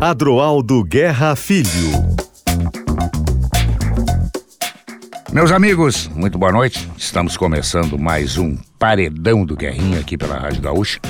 [0.00, 1.68] Adroaldo Guerra Filho.
[5.32, 6.90] Meus amigos, muito boa noite.
[6.98, 11.00] Estamos começando mais um Paredão do Guerrinha aqui pela Rádio Gaúcha.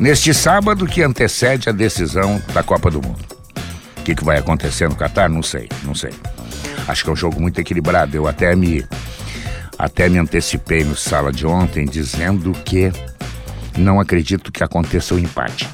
[0.00, 3.24] Neste sábado que antecede a decisão da Copa do Mundo.
[3.98, 5.30] O que, que vai acontecer no Catar?
[5.30, 6.10] Não sei, não sei.
[6.88, 8.16] Acho que é um jogo muito equilibrado.
[8.16, 8.84] Eu até me,
[9.78, 12.90] até me antecipei no sala de ontem dizendo que
[13.76, 15.68] não acredito que aconteça o um empate.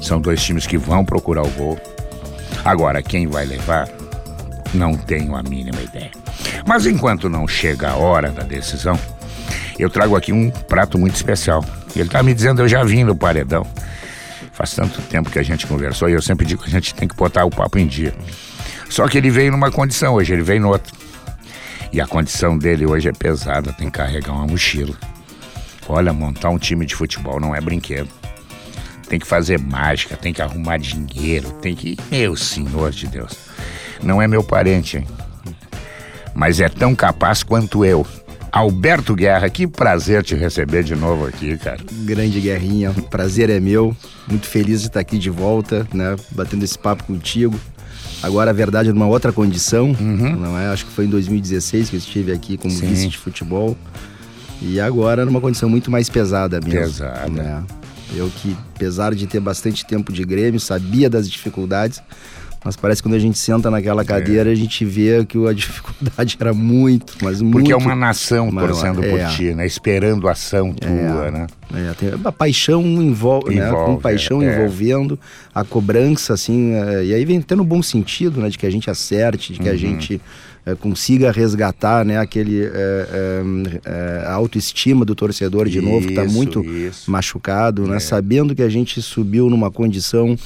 [0.00, 1.78] São dois times que vão procurar o gol.
[2.64, 3.88] Agora, quem vai levar,
[4.72, 6.10] não tenho a mínima ideia.
[6.66, 8.98] Mas enquanto não chega a hora da decisão,
[9.78, 11.64] eu trago aqui um prato muito especial.
[11.94, 13.66] Ele está me dizendo, eu já vim no paredão.
[14.52, 17.08] Faz tanto tempo que a gente conversou e eu sempre digo que a gente tem
[17.08, 18.14] que botar o papo em dia.
[18.88, 21.03] Só que ele veio numa condição hoje, ele veio noutra.
[21.94, 24.94] E a condição dele hoje é pesada, tem que carregar uma mochila.
[25.88, 28.10] Olha, montar um time de futebol não é brinquedo
[29.08, 31.96] tem que fazer mágica, tem que arrumar dinheiro, tem que.
[32.10, 33.32] Meu senhor de Deus.
[34.02, 35.06] Não é meu parente, hein?
[36.34, 38.04] Mas é tão capaz quanto eu.
[38.50, 41.78] Alberto Guerra, que prazer te receber de novo aqui, cara.
[42.04, 43.96] Grande Guerrinha, prazer é meu.
[44.28, 46.16] Muito feliz de estar aqui de volta, né?
[46.30, 47.58] Batendo esse papo contigo.
[48.24, 50.36] Agora, a verdade, numa outra condição, uhum.
[50.36, 50.68] não é?
[50.68, 52.86] Acho que foi em 2016 que eu estive aqui como Sim.
[52.86, 53.76] vice de futebol.
[54.62, 56.80] E agora numa condição muito mais pesada mesmo.
[56.80, 57.28] Pesada.
[57.28, 57.62] Né?
[58.16, 62.02] Eu que, apesar de ter bastante tempo de Grêmio, sabia das dificuldades,
[62.64, 64.04] mas parece que quando a gente senta naquela é.
[64.04, 64.52] cadeira, é.
[64.52, 67.58] a gente vê que a dificuldade era muito, mas muito...
[67.58, 68.68] Porque é uma nação maior.
[68.68, 69.10] torcendo é.
[69.10, 69.66] por ti, né?
[69.66, 70.86] Esperando a ação é.
[70.86, 71.46] tua, né?
[71.74, 73.66] É, tem, a paixão envolve, né?
[73.66, 73.96] envolve né?
[73.96, 74.52] Com paixão é.
[74.52, 75.18] envolvendo,
[75.54, 76.72] a cobrança, assim...
[77.04, 78.48] e aí vem tendo bom sentido, né?
[78.48, 79.74] De que a gente acerte, de que uhum.
[79.74, 80.20] a gente
[80.66, 83.42] é, consiga resgatar né, aquele é, é,
[83.84, 87.10] é, autoestima do torcedor de isso, novo, que está muito isso.
[87.10, 88.00] machucado, né, é.
[88.00, 90.36] sabendo que a gente subiu numa condição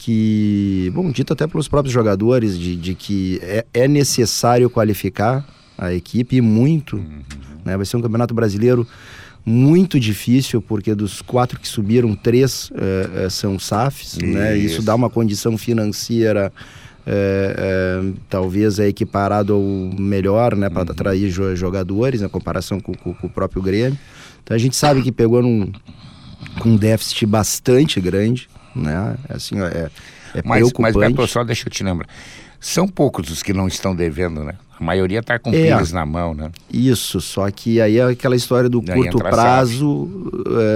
[0.00, 5.46] que, bom, dito até pelos próprios jogadores, de, de que é, é necessário qualificar
[5.76, 6.96] a equipe e muito.
[6.96, 7.20] Uhum.
[7.62, 8.86] Né, vai ser um campeonato brasileiro
[9.44, 14.26] muito difícil, porque dos quatro que subiram, três é, são SAFs, isso.
[14.26, 14.56] né?
[14.56, 16.50] Isso dá uma condição financeira
[17.06, 20.92] é, é, talvez é equiparado ao melhor, né, para uhum.
[20.92, 23.98] atrair jogadores, na comparação com, com, com, o próprio Grêmio.
[24.42, 25.70] Então a gente sabe que pegou num,
[26.58, 28.48] com um déficit bastante grande,
[28.80, 29.90] né, assim, é,
[30.34, 30.98] é mas, preocupante.
[30.98, 32.08] Mas, Beto, só deixa eu te lembrar,
[32.60, 34.54] são poucos os que não estão devendo, né?
[34.78, 36.50] A maioria está com é, na mão, né?
[36.72, 40.08] Isso, só que aí é aquela história do curto prazo,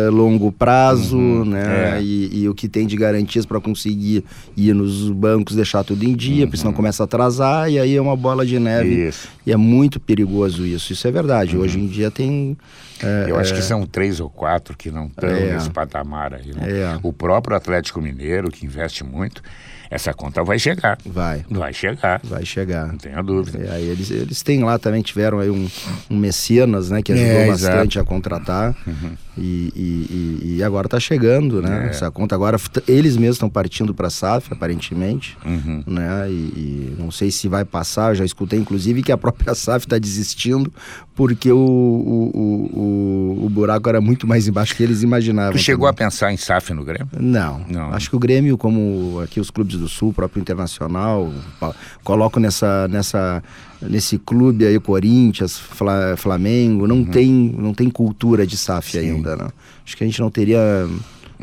[0.06, 1.96] é, longo prazo, uhum, né?
[1.96, 2.02] É.
[2.02, 4.22] E, e, o que tem de garantias para conseguir
[4.54, 6.48] ir nos bancos, deixar tudo em dia, uhum.
[6.48, 6.76] porque senão uhum.
[6.76, 9.08] começa a atrasar e aí é uma bola de neve.
[9.08, 9.26] Isso.
[9.46, 11.56] E é muito perigoso isso, isso é verdade.
[11.56, 11.62] Uhum.
[11.62, 12.58] Hoje em dia tem.
[13.02, 13.62] É, Eu acho que é.
[13.62, 15.54] são três ou quatro que não estão é.
[15.54, 16.52] nesse patamar aí.
[16.54, 16.98] Né?
[17.02, 19.42] O próprio Atlético Mineiro, que investe muito,
[19.94, 20.98] essa conta vai chegar.
[21.06, 21.44] Vai.
[21.48, 22.20] Vai chegar.
[22.24, 22.88] Vai chegar.
[22.88, 23.64] Não tenha dúvida.
[23.64, 25.68] É, aí eles, eles têm lá também, tiveram aí um,
[26.10, 28.74] um mecenas, né, que ajudou é, bastante a contratar.
[28.84, 29.12] Uhum.
[29.36, 31.86] E, e, e, agora está chegando, né?
[31.86, 31.90] É.
[31.90, 32.56] Essa conta agora,
[32.86, 35.36] eles mesmos estão partindo para a SAF, aparentemente.
[35.44, 35.82] Uhum.
[35.86, 36.30] Né?
[36.30, 39.86] E, e, não sei se vai passar, eu já escutei inclusive que a própria SAF
[39.86, 40.72] está desistindo
[41.14, 45.52] porque o, o, o, o, buraco era muito mais embaixo que eles imaginavam.
[45.52, 46.06] Tu chegou também.
[46.06, 47.08] a pensar em SAF no Grêmio?
[47.18, 47.60] Não.
[47.68, 47.92] não.
[47.92, 51.32] Acho que o Grêmio, como aqui os clubes do Sul, o próprio Internacional,
[52.02, 53.42] coloco nessa, nessa,
[53.80, 55.60] nesse clube aí, Corinthians,
[56.16, 57.04] Flamengo, não, uhum.
[57.04, 58.98] tem, não tem cultura de SAF Sim.
[58.98, 59.36] ainda.
[59.36, 59.52] Não.
[59.84, 60.88] Acho que a gente não teria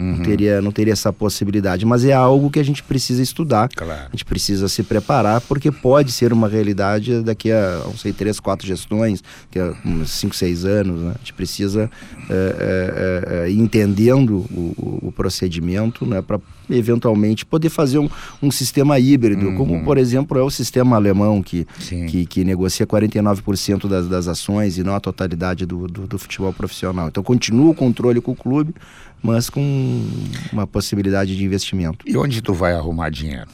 [0.01, 0.17] Uhum.
[0.17, 1.85] Não, teria, não teria essa possibilidade.
[1.85, 3.69] Mas é algo que a gente precisa estudar.
[3.69, 4.07] Claro.
[4.07, 8.39] A gente precisa se preparar, porque pode ser uma realidade daqui a, não sei, três,
[8.39, 11.00] quatro gestões, que é uns cinco, seis anos.
[11.00, 11.12] Né?
[11.16, 11.89] A gente precisa
[12.29, 16.39] é, é, ir entendendo o, o procedimento né, para
[16.69, 18.09] eventualmente poder fazer um,
[18.41, 19.56] um sistema híbrido, uhum.
[19.56, 21.68] como por exemplo é o sistema alemão que,
[22.09, 26.53] que, que, negocia 49% das, das ações e não a totalidade do, do, do futebol
[26.53, 27.07] profissional.
[27.07, 28.74] Então continua o controle com o clube,
[29.21, 30.09] mas com
[30.51, 32.06] uma possibilidade de investimento.
[32.07, 33.47] E onde tu vai arrumar dinheiro?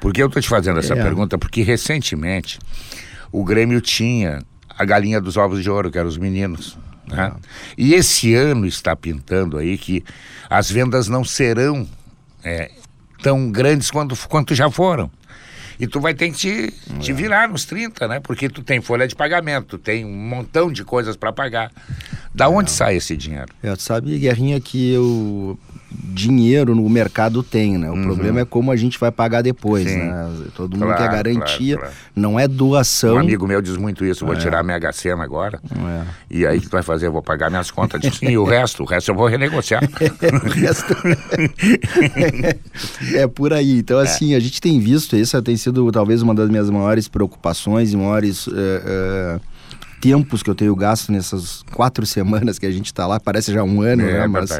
[0.00, 1.02] Porque eu estou te fazendo essa é.
[1.02, 2.58] pergunta porque recentemente
[3.32, 6.78] o Grêmio tinha a galinha dos ovos de ouro, que eram os meninos.
[7.06, 7.32] Né?
[7.34, 7.40] É.
[7.76, 10.04] E esse ano está pintando aí que
[10.48, 11.88] as vendas não serão
[12.44, 12.70] é,
[13.22, 15.10] tão grandes quanto, quanto já foram.
[15.78, 17.14] E tu vai ter que te, te é.
[17.14, 18.20] virar nos 30, né?
[18.20, 21.70] Porque tu tem folha de pagamento, tu tem um montão de coisas para pagar.
[22.34, 22.72] Da onde é.
[22.72, 23.48] sai esse dinheiro?
[23.62, 25.58] É, sabe, Guerrinha, que eu
[25.90, 27.90] dinheiro no mercado tem, né?
[27.90, 28.02] O uhum.
[28.02, 29.98] problema é como a gente vai pagar depois, Sim.
[29.98, 30.28] né?
[30.54, 32.10] Todo mundo claro, quer garantia, claro, claro.
[32.14, 33.16] não é doação.
[33.16, 34.38] Um amigo meu diz muito isso, vou é.
[34.38, 35.60] tirar minha HCM agora.
[35.70, 36.02] É.
[36.30, 37.06] E aí o que vai fazer?
[37.06, 38.00] Eu vou pagar minhas contas.
[38.00, 39.82] Diz, Sim, o resto, o resto eu vou renegociar.
[40.44, 40.96] o resto...
[43.14, 43.78] é por aí.
[43.78, 44.02] Então, é.
[44.02, 47.96] assim, a gente tem visto, essa tem sido talvez uma das minhas maiores preocupações e
[47.96, 48.46] maiores...
[48.46, 49.40] Uh, uh,
[49.98, 53.64] tempos que eu tenho gasto nessas quatro semanas que a gente está lá, parece já
[53.64, 54.26] um ano, é, né?
[54.26, 54.50] Mas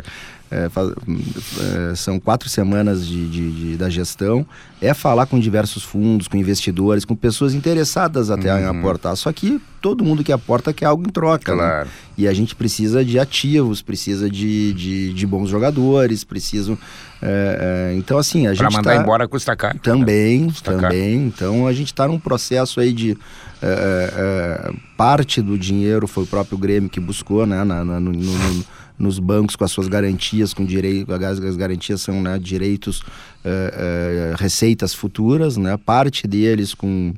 [0.50, 4.46] é, faz, é, são quatro semanas de, de, de, da gestão,
[4.80, 8.60] é falar com diversos fundos, com investidores, com pessoas interessadas até uhum.
[8.60, 9.16] em aportar.
[9.16, 11.52] Só que todo mundo que aporta quer algo em troca.
[11.52, 11.58] Né?
[11.58, 11.86] Claro.
[11.86, 11.92] Né?
[12.18, 16.78] E a gente precisa de ativos, precisa de, de, de bons jogadores, precisam.
[17.20, 18.58] É, é, então, assim, a gente.
[18.58, 19.02] Para mandar tá...
[19.02, 19.78] embora custa caro.
[19.80, 21.18] Também, custa também.
[21.18, 21.26] Caro.
[21.28, 23.18] Então, a gente está num processo aí de.
[23.62, 27.64] É, parte do dinheiro foi o próprio Grêmio que buscou, né?
[27.64, 28.64] Na, na no, no
[28.98, 33.04] nos bancos com as suas garantias, com direito, as garantias são né, direitos, uh,
[33.44, 37.14] uh, receitas futuras, né, parte deles com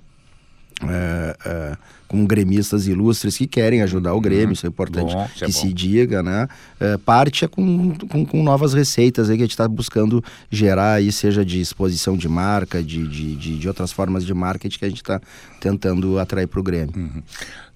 [0.83, 1.77] uh,
[2.09, 4.53] com gremistas ilustres que querem ajudar o Grêmio, uhum.
[4.53, 6.49] isso é importante bom, que é se diga, né?
[7.05, 11.13] parte é com, com, com, novas receitas aí que a gente está buscando gerar aí,
[11.13, 14.89] seja de exposição de marca, de, de, de, de outras formas de marketing que a
[14.89, 15.21] gente está
[15.61, 16.95] tentando atrair para o Grêmio.
[16.97, 17.23] Uhum.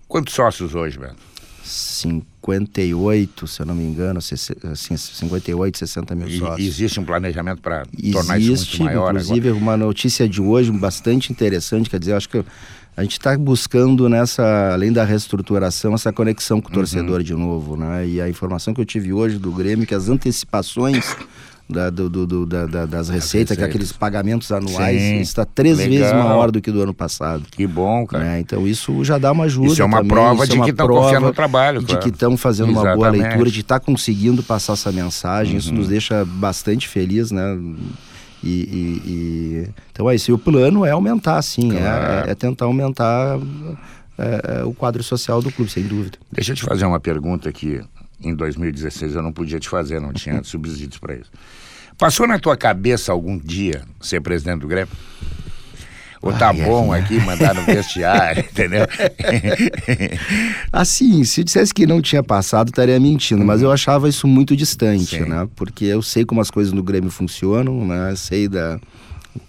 [0.09, 1.31] Quantos sócios hoje, Beto?
[1.64, 6.59] 58, se eu não me engano, assim, 58, 60 mil sócios.
[6.59, 9.62] E existe um planejamento para tornar isso muito maior inclusive agora?
[9.62, 12.44] uma notícia de hoje bastante interessante, quer dizer, acho que
[12.97, 17.23] a gente está buscando nessa, além da reestruturação, essa conexão com o torcedor uhum.
[17.23, 18.06] de novo, né?
[18.06, 21.17] E a informação que eu tive hoje do Grêmio, que as antecipações
[21.73, 25.79] da, do, do, da, da, das receitas, que é aqueles pagamentos anuais, Sim, está três
[25.79, 25.99] legal.
[25.99, 27.45] vezes maior do que do ano passado.
[27.51, 28.25] Que bom, cara.
[28.25, 28.41] Né?
[28.41, 29.69] Então isso já dá uma ajuda.
[29.69, 30.11] Isso é uma também.
[30.11, 31.83] prova isso de é que estão confiando no trabalho.
[31.83, 32.99] De que estão fazendo Exatamente.
[32.99, 35.55] uma boa leitura, de estar tá conseguindo passar essa mensagem.
[35.55, 35.59] Uhum.
[35.59, 37.59] Isso nos deixa bastante feliz, né?
[38.43, 39.69] E, e, e...
[39.93, 40.31] Então é isso.
[40.31, 41.77] E o plano é aumentar, sim.
[41.77, 42.29] É, claro.
[42.29, 43.39] É, é, tentar aumentar
[44.19, 46.19] é, é, o quadro social do clube, sem dúvida.
[46.31, 47.81] Deixa eu te fazer uma pergunta aqui.
[48.21, 51.31] Em 2016 eu não podia te fazer, não tinha subsídios para isso.
[52.03, 54.93] Passou na tua cabeça algum dia ser presidente do Grêmio?
[56.21, 56.99] Ou tá Ai, bom é.
[56.99, 58.89] aqui mandar no vestiário, entendeu?
[60.73, 64.57] assim, se eu dissesse que não tinha passado, estaria mentindo, mas eu achava isso muito
[64.57, 65.29] distante, Sim.
[65.29, 65.49] né?
[65.55, 68.13] Porque eu sei como as coisas no Grêmio funcionam, né?
[68.17, 68.81] Sei da.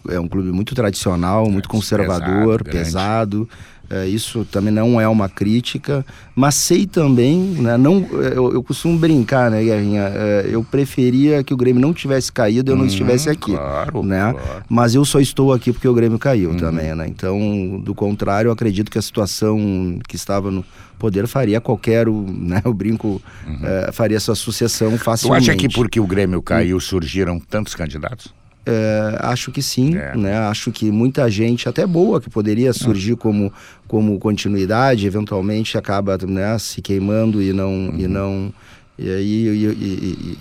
[0.07, 3.47] É um clube muito tradicional, muito é, conservador, pesado.
[3.47, 3.49] pesado
[3.89, 8.63] é, isso também não é uma crítica, mas sei também, né, não, é, eu, eu
[8.63, 10.03] costumo brincar, né, Guerrinha?
[10.03, 13.51] É, eu preferia que o Grêmio não tivesse caído e eu não hum, estivesse aqui.
[13.51, 14.31] Claro, né?
[14.33, 14.63] Claro.
[14.69, 16.57] Mas eu só estou aqui porque o Grêmio caiu hum.
[16.57, 17.07] também, né?
[17.07, 20.63] Então, do contrário, eu acredito que a situação que estava no
[20.97, 23.59] poder faria qualquer, né, o brinco uhum.
[23.61, 25.45] é, faria essa sucessão facilmente.
[25.45, 28.33] Tu acha que porque o Grêmio caiu surgiram tantos candidatos?
[28.65, 30.15] É, acho que sim, é.
[30.15, 30.37] né?
[30.37, 33.51] Acho que muita gente, até boa, que poderia surgir como,
[33.87, 37.95] como continuidade, eventualmente acaba né, se queimando e não, uhum.
[37.97, 38.53] e não
[38.97, 39.65] e aí e,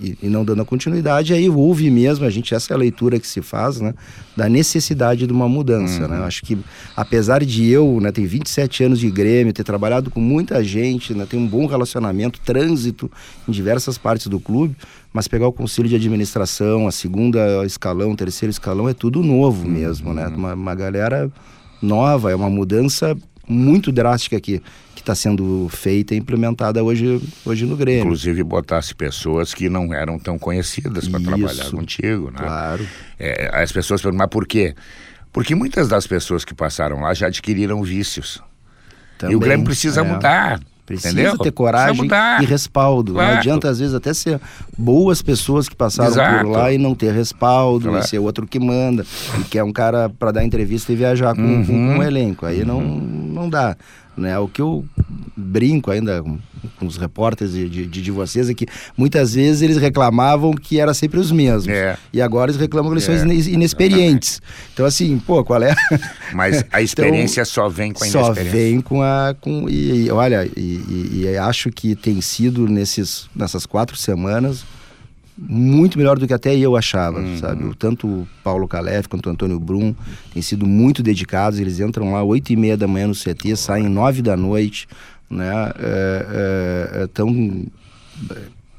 [0.01, 3.19] e, e, não dando a continuidade, aí houve mesmo, a gente, essa é a leitura
[3.19, 3.95] que se faz, né,
[4.37, 6.15] da necessidade de uma mudança, né?
[6.15, 6.21] uhum.
[6.21, 6.27] né?
[6.27, 6.57] Acho que,
[6.95, 11.25] apesar de eu, né, ter 27 anos de Grêmio, ter trabalhado com muita gente, né,
[11.27, 13.11] ter um bom relacionamento, trânsito
[13.47, 14.75] em diversas partes do clube,
[15.11, 19.65] mas pegar o conselho de administração, a segunda escalão, o terceiro escalão, é tudo novo
[19.65, 19.71] uhum.
[19.71, 20.27] mesmo, né?
[20.27, 21.31] Uma, uma galera
[21.81, 23.17] nova, é uma mudança
[23.47, 24.61] muito drástica aqui
[24.95, 28.03] que está sendo feita e implementada hoje, hoje no Grêmio.
[28.03, 32.37] Inclusive botasse pessoas que não eram tão conhecidas para trabalhar contigo, né?
[32.37, 32.87] Claro.
[33.19, 34.75] É, as pessoas perguntam, mas por quê?
[35.31, 38.41] Porque muitas das pessoas que passaram lá já adquiriram vícios.
[39.17, 40.03] Também, e o Grêmio precisa é.
[40.03, 40.59] mudar.
[40.99, 41.37] Precisa Entendeu?
[41.37, 42.07] ter coragem
[42.41, 43.13] e respaldo.
[43.13, 43.31] Claro.
[43.31, 44.39] Não adianta, às vezes, até ser
[44.77, 46.45] boas pessoas que passaram Exato.
[46.45, 48.03] por lá e não ter respaldo, claro.
[48.03, 49.05] e ser outro que manda,
[49.39, 51.65] e que é um cara para dar entrevista e viajar com, uhum.
[51.65, 52.45] com, com um elenco.
[52.45, 52.67] Aí uhum.
[52.67, 53.75] não, não dá.
[54.15, 54.37] Né?
[54.37, 54.85] O que eu
[55.35, 56.23] brinco ainda
[56.77, 58.65] com, os repórteres de, de, de, vocês é que
[58.97, 61.67] muitas vezes eles reclamavam que era sempre os mesmos.
[61.67, 61.97] É.
[62.11, 63.17] E agora eles reclamam que eles é.
[63.17, 64.41] são inexperientes.
[64.73, 65.75] Então, assim, pô, qual é?
[66.33, 68.45] Mas a experiência então, só vem com a inexperiência.
[68.45, 69.35] Só vem com a.
[69.39, 74.65] Com, e, e olha, e, e, e acho que tem sido nesses, nessas quatro semanas
[75.37, 77.37] muito melhor do que até eu achava, uhum.
[77.37, 77.75] sabe?
[77.77, 79.95] Tanto o Paulo Calef quanto o Antônio Brum
[80.31, 83.89] têm sido muito dedicados, eles entram lá oito e meia da manhã no CT, saem
[83.89, 84.87] nove da noite,
[85.33, 85.71] né?
[85.79, 87.65] É, é, é tão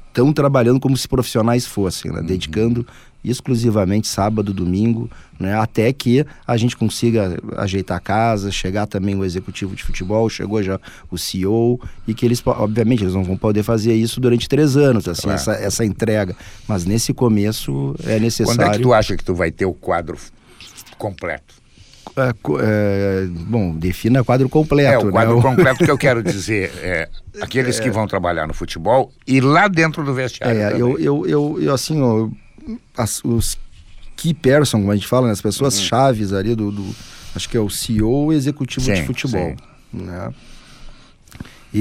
[0.07, 2.21] estão trabalhando como se profissionais fossem, né?
[2.21, 2.25] Uhum.
[2.25, 2.87] dedicando
[3.29, 5.09] exclusivamente sábado, domingo,
[5.39, 5.55] né?
[5.55, 10.61] até que a gente consiga ajeitar a casa, chegar também o executivo de futebol, chegou
[10.61, 14.77] já o CEO, e que eles, obviamente, eles não vão poder fazer isso durante três
[14.77, 15.39] anos, assim, claro.
[15.39, 16.35] essa, essa entrega.
[16.67, 18.61] Mas nesse começo é necessário.
[18.61, 20.17] Quando é que tu acha que tu vai ter o quadro
[20.97, 21.64] completo?
[22.17, 25.05] É, bom, defina quadro completo.
[25.05, 25.41] É, o quadro né?
[25.41, 27.09] completo que eu quero dizer é
[27.41, 27.91] aqueles que é.
[27.91, 30.61] vão trabalhar no futebol e lá dentro do vestiário.
[30.61, 32.29] É, eu, eu, eu, eu, assim, ó,
[32.97, 33.57] as, os
[34.15, 35.83] key person, como a gente fala, né, as pessoas uhum.
[35.83, 36.95] chaves ali do, do,
[37.35, 39.55] Acho que é o CEO executivo sim, de futebol.
[39.91, 40.05] Sim.
[40.05, 40.33] Né?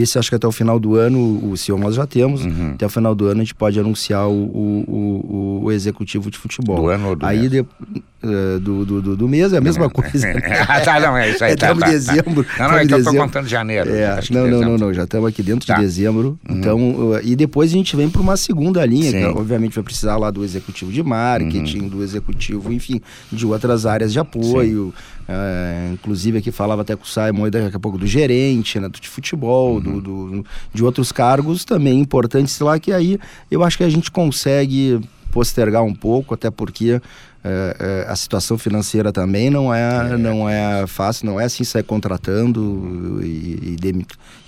[0.00, 2.72] Esse acho que até o final do ano, o CEO nós já temos, uhum.
[2.74, 6.38] até o final do ano a gente pode anunciar o, o, o, o executivo de
[6.38, 6.76] futebol.
[6.76, 10.26] Do ano ou do Aí de, uh, do, do, do, mês é a mesma coisa.
[10.26, 10.40] Né?
[10.68, 11.54] ah, tá, não, é isso aí.
[11.54, 12.44] Estamos tá, em tá, dezembro.
[12.44, 12.64] Tá.
[12.64, 13.90] Não, não, é que eu estou contando janeiro.
[13.90, 15.74] É, não, não, não, não, já estamos aqui dentro tá.
[15.74, 16.38] de dezembro.
[16.48, 16.56] Uhum.
[16.56, 19.18] Então, uh, e depois a gente vem para uma segunda linha, Sim.
[19.18, 21.88] que obviamente vai precisar lá do executivo de marketing, uhum.
[21.88, 24.92] do executivo, enfim, de outras áreas de apoio.
[25.26, 29.08] Uh, inclusive aqui falava até com o Simon daqui a pouco do gerente, né, de
[29.08, 29.80] futebol, uhum.
[29.80, 33.18] do, do, de outros cargos também importantes lá, que aí
[33.50, 35.00] eu acho que a gente consegue
[35.32, 37.00] postergar um pouco, até porque
[37.46, 37.76] é,
[38.06, 41.82] é, a situação financeira também não é, é, não é fácil, não é assim sair
[41.82, 43.94] contratando e, e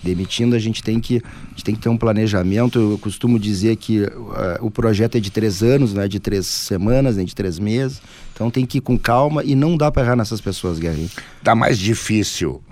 [0.03, 0.57] demitindo.
[0.57, 2.79] A gente tem que a gente tem que ter um planejamento.
[2.79, 4.11] Eu costumo dizer que uh,
[4.63, 8.01] o projeto é de três anos, não é de três semanas, nem de três meses.
[8.37, 11.09] Então tem que ir com calma e não dá para errar nessas pessoas, Guerrinho.
[11.43, 12.63] Tá mais difícil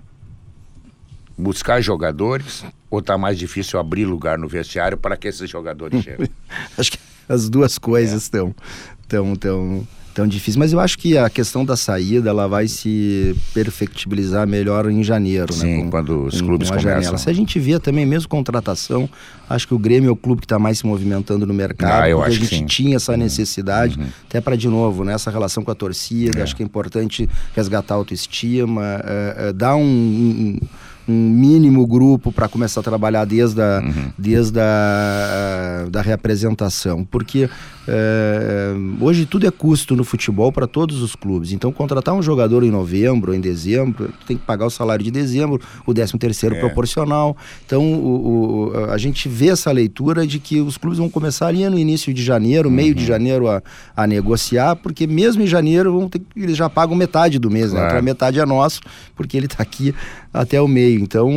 [1.39, 6.29] buscar jogadores ou tá mais difícil abrir lugar no vestiário para que esses jogadores cheguem?
[6.77, 8.63] Acho que as duas coisas estão é.
[9.09, 9.89] tão, tão, tão
[10.27, 10.57] difíceis.
[10.57, 15.53] Mas eu acho que a questão da saída ela vai se perfectibilizar melhor em janeiro,
[15.55, 15.61] né?
[15.61, 17.03] Sim, com, quando os com, clubes com começam.
[17.03, 17.19] Janela.
[17.19, 19.09] Se a gente vê também, mesmo contratação,
[19.51, 22.03] acho que o Grêmio é o clube que está mais se movimentando no mercado.
[22.03, 24.07] Ah, eu porque acho a gente tinha essa necessidade, uhum.
[24.29, 26.39] até para, de novo, nessa né, relação com a torcida.
[26.39, 26.43] É.
[26.43, 30.59] Acho que é importante resgatar a autoestima, é, é, dar um, um
[31.07, 34.11] um mínimo grupo para começar a trabalhar desde a, uhum.
[34.17, 37.05] desde a, da reapresentação.
[37.05, 37.49] Porque
[37.87, 41.53] é, hoje tudo é custo no futebol para todos os clubes.
[41.53, 45.61] Então, contratar um jogador em novembro em dezembro, tem que pagar o salário de dezembro,
[45.87, 46.61] o 13 terceiro é.
[46.61, 47.37] proporcional.
[47.67, 51.69] Então, o, o, a gente vê essa leitura de que os clubes vão começar ali
[51.69, 52.75] no início de janeiro, uhum.
[52.75, 53.63] meio de janeiro a,
[53.97, 57.81] a negociar, porque mesmo em janeiro vão ter, eles já pagam metade do mês, né?
[57.81, 57.83] claro.
[57.83, 57.89] né?
[57.89, 58.81] Então, a metade é nosso,
[59.15, 59.95] porque ele está aqui
[60.33, 61.01] até o meio.
[61.01, 61.31] Então,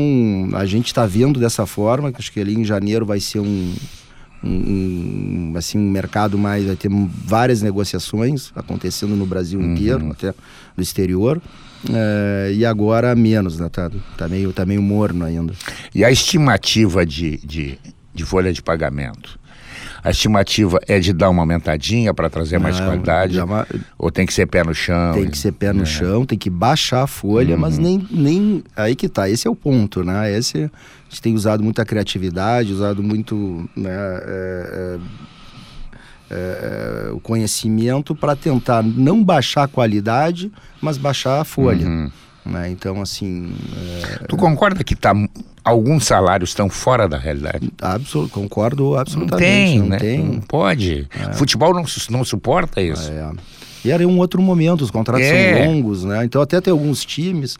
[0.54, 3.74] a gente está vendo dessa forma, que acho que ali em janeiro vai ser um
[4.48, 6.66] um, assim, um mercado mais.
[6.66, 9.74] Vai ter várias negociações acontecendo no Brasil uhum.
[9.74, 10.34] inteiro, até
[10.75, 11.42] no exterior.
[11.94, 13.70] É, e agora menos, né?
[13.70, 15.54] Tá, tá, meio, tá meio morno ainda.
[15.94, 17.77] E a estimativa de, de,
[18.13, 19.39] de folha de pagamento?
[20.04, 23.39] A estimativa é de dar uma aumentadinha para trazer mais qualidade?
[23.39, 23.68] Uma...
[23.98, 25.13] Ou tem que ser pé no chão?
[25.13, 25.86] Tem que ser pé no é.
[25.86, 27.62] chão, tem que baixar a folha, uhum.
[27.62, 28.63] mas nem, nem.
[28.75, 30.32] Aí que tá, esse é o ponto, né?
[30.32, 30.72] Esse,
[31.08, 33.70] a gente tem usado muita criatividade, usado muito.
[33.76, 35.00] Né, é,
[36.30, 41.88] é, é o conhecimento para tentar não baixar a qualidade, mas baixar a folha.
[41.88, 42.12] Uhum.
[42.46, 42.70] Né?
[42.70, 43.54] Então, assim.
[44.22, 44.26] É...
[44.26, 45.14] Tu concorda que tá,
[45.64, 47.72] alguns salários estão fora da realidade?
[47.82, 49.42] Absol concordo absolutamente.
[49.42, 49.98] Não tem, não né?
[49.98, 50.24] Tem.
[50.24, 51.08] Não pode.
[51.12, 51.34] É.
[51.34, 53.12] Futebol não, não suporta isso.
[53.12, 53.32] É.
[53.86, 55.68] E era um outro momento, os contratos são é.
[55.68, 56.26] longos, né?
[56.26, 57.58] Então, até tem alguns times.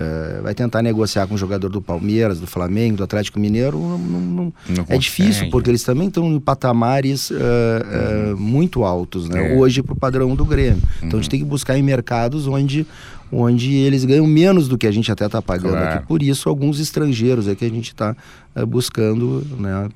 [0.00, 3.98] É, vai tentar negociar com o jogador do Palmeiras, do Flamengo, do Atlético Mineiro, não,
[3.98, 9.54] não, não é difícil, porque eles também estão em patamares uh, uh, muito altos, né?
[9.54, 9.58] É.
[9.58, 10.80] Hoje, para o padrão do Grêmio.
[10.98, 11.18] Então, uhum.
[11.18, 12.86] a gente tem que buscar em mercados onde
[13.30, 15.98] onde eles ganham menos do que a gente até está pagando claro.
[15.98, 16.06] aqui.
[16.06, 18.16] Por isso, alguns estrangeiros é que a gente está
[18.54, 19.88] é, buscando, né?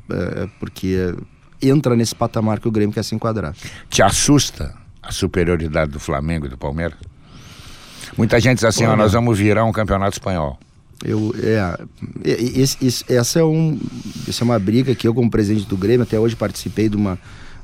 [0.59, 1.15] Porque
[1.63, 3.55] entra nesse patamar que o Grêmio quer se enquadrar.
[3.89, 6.99] Te assusta a superioridade do Flamengo e do Palmeiras?
[8.17, 10.59] Muita gente diz assim, ó, nós vamos virar um campeonato espanhol.
[11.05, 11.79] Eu, é,
[12.25, 13.79] esse, esse, essa é um,
[14.29, 17.19] essa é uma briga que eu como presidente do Grêmio até hoje participei de uma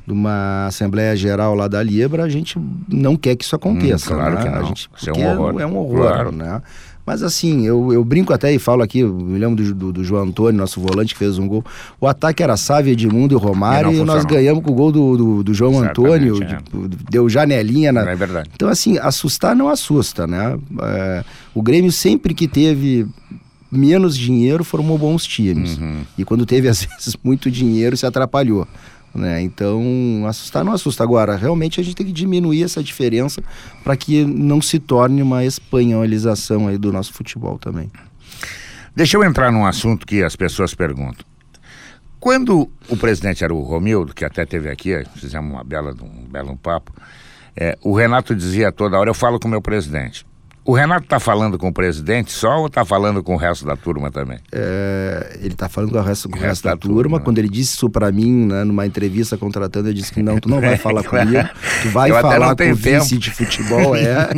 [0.09, 4.15] de uma Assembleia Geral lá da Libra, a gente não quer que isso aconteça.
[4.15, 4.43] Hum, claro né?
[4.43, 4.59] que não.
[4.59, 5.61] A gente, isso é um horror.
[5.61, 6.33] É, um horror, claro.
[6.33, 6.63] né?
[7.09, 10.25] Mas assim, eu, eu brinco até e falo aqui, me lembro do, do, do, João
[10.25, 11.65] Antônio, nosso volante, que fez um gol.
[11.99, 15.17] O ataque era Sávio, Edmundo e Romário, e, e nós ganhamos com o gol do,
[15.17, 16.47] do, do João Antônio, é.
[16.57, 17.93] tipo, deu janelinha.
[17.95, 18.11] Na...
[18.11, 18.51] É verdade.
[18.55, 20.59] Então, assim, assustar não assusta, né?
[20.83, 21.25] É,
[21.55, 23.07] o Grêmio sempre que teve
[23.73, 25.79] menos dinheiro formou bons times.
[25.79, 26.03] Uhum.
[26.19, 28.69] E quando teve, às vezes, muito dinheiro, se atrapalhou.
[29.15, 29.43] Né?
[29.43, 31.03] Então, assustar não assusta.
[31.03, 33.43] Agora, realmente a gente tem que diminuir essa diferença
[33.83, 37.91] para que não se torne uma espanholização aí do nosso futebol também.
[38.95, 41.25] Deixa eu entrar num assunto que as pessoas perguntam.
[42.21, 46.57] Quando o presidente era o Romildo, que até teve aqui, fizemos uma bela, um belo
[46.57, 46.93] papo,
[47.57, 50.27] é, o Renato dizia toda hora, eu falo com o meu presidente.
[50.69, 53.75] O Renato está falando com o presidente só ou está falando com o resto da
[53.75, 54.39] turma também?
[54.53, 57.03] É, ele está falando com o resto, com o resto, da, da turma.
[57.03, 57.21] turma.
[57.21, 60.47] Quando ele disse isso para mim, né, numa entrevista contratando, eu disse que não, tu
[60.47, 61.49] não vai falar comigo,
[61.81, 64.29] tu vai eu falar com o vice de futebol, é.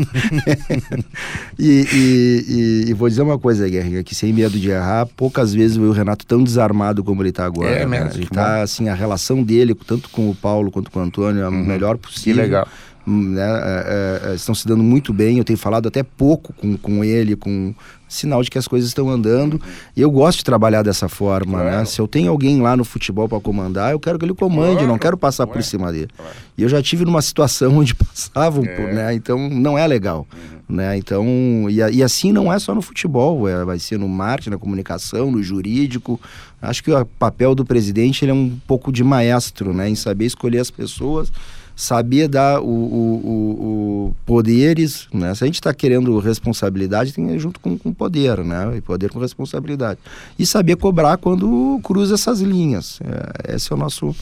[1.58, 2.44] e, e,
[2.87, 5.82] e, e, vou dizer uma coisa, Guerrinha, que sem medo de errar, poucas vezes eu
[5.82, 7.70] vi o Renato tão desarmado como ele está agora.
[7.70, 8.04] É mesmo.
[8.04, 8.12] Né?
[8.14, 11.44] Ele tá, assim, a relação dele, tanto com o Paulo quanto com o Antônio, é
[11.44, 11.66] a uhum.
[11.66, 12.44] melhor possível.
[12.44, 12.68] Que legal
[13.10, 15.38] né, é, é, é, estão se dando muito bem.
[15.38, 17.74] Eu tenho falado até pouco com, com ele, com
[18.10, 19.60] sinal de que as coisas estão andando.
[19.96, 21.64] E eu gosto de trabalhar dessa forma, né?
[21.64, 21.78] claro.
[21.78, 21.84] né?
[21.84, 24.88] Se eu tenho alguém lá no futebol para comandar, eu quero que ele comande, claro.
[24.88, 26.10] não quero passar por cima dele.
[26.58, 28.76] E eu já tive numa situação onde passavam, é.
[28.76, 29.14] por, né?
[29.14, 30.76] Então não é legal, uhum.
[30.76, 30.96] né?
[30.96, 31.24] Então
[31.70, 35.30] e, e, assim não é só no futebol, é, vai ser no marketing, na comunicação,
[35.30, 36.20] no jurídico.
[36.60, 39.88] Acho que o papel do presidente ele é um pouco de maestro, né?
[39.88, 41.32] Em saber escolher as pessoas
[41.80, 45.34] saber dar o, o, o, poderes, né?
[45.34, 48.76] Se a gente está querendo responsabilidade, tem que ir junto com, com poder, né?
[48.76, 49.99] E poder com responsabilidade.
[50.38, 53.00] E saber cobrar quando cruza essas linhas.
[53.02, 54.14] É, esse é o nosso,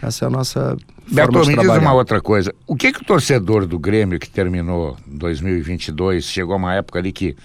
[0.00, 0.76] essa é a nossa
[1.10, 2.54] Beto, me diz uma outra coisa.
[2.64, 7.10] O que que o torcedor do Grêmio que terminou 2022, chegou a uma época ali
[7.10, 7.36] que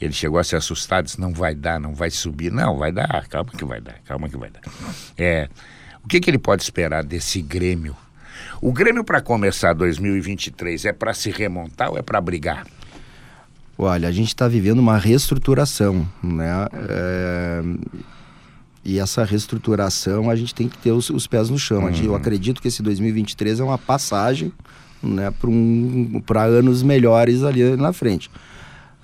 [0.00, 2.52] ele chegou a se assustar, disse, não vai dar, não vai subir.
[2.52, 4.60] Não, vai dar, calma que vai dar, calma que vai dar.
[5.18, 5.48] É,
[6.04, 7.96] o que que ele pode esperar desse Grêmio
[8.60, 12.66] o Grêmio, para começar 2023, é para se remontar ou é para brigar?
[13.78, 16.66] Olha, a gente está vivendo uma reestruturação, né?
[16.88, 17.62] É...
[18.84, 21.84] E essa reestruturação a gente tem que ter os, os pés no chão.
[21.84, 21.94] Uhum.
[22.02, 24.52] Eu acredito que esse 2023 é uma passagem
[25.02, 28.30] né, para um, anos melhores ali na frente.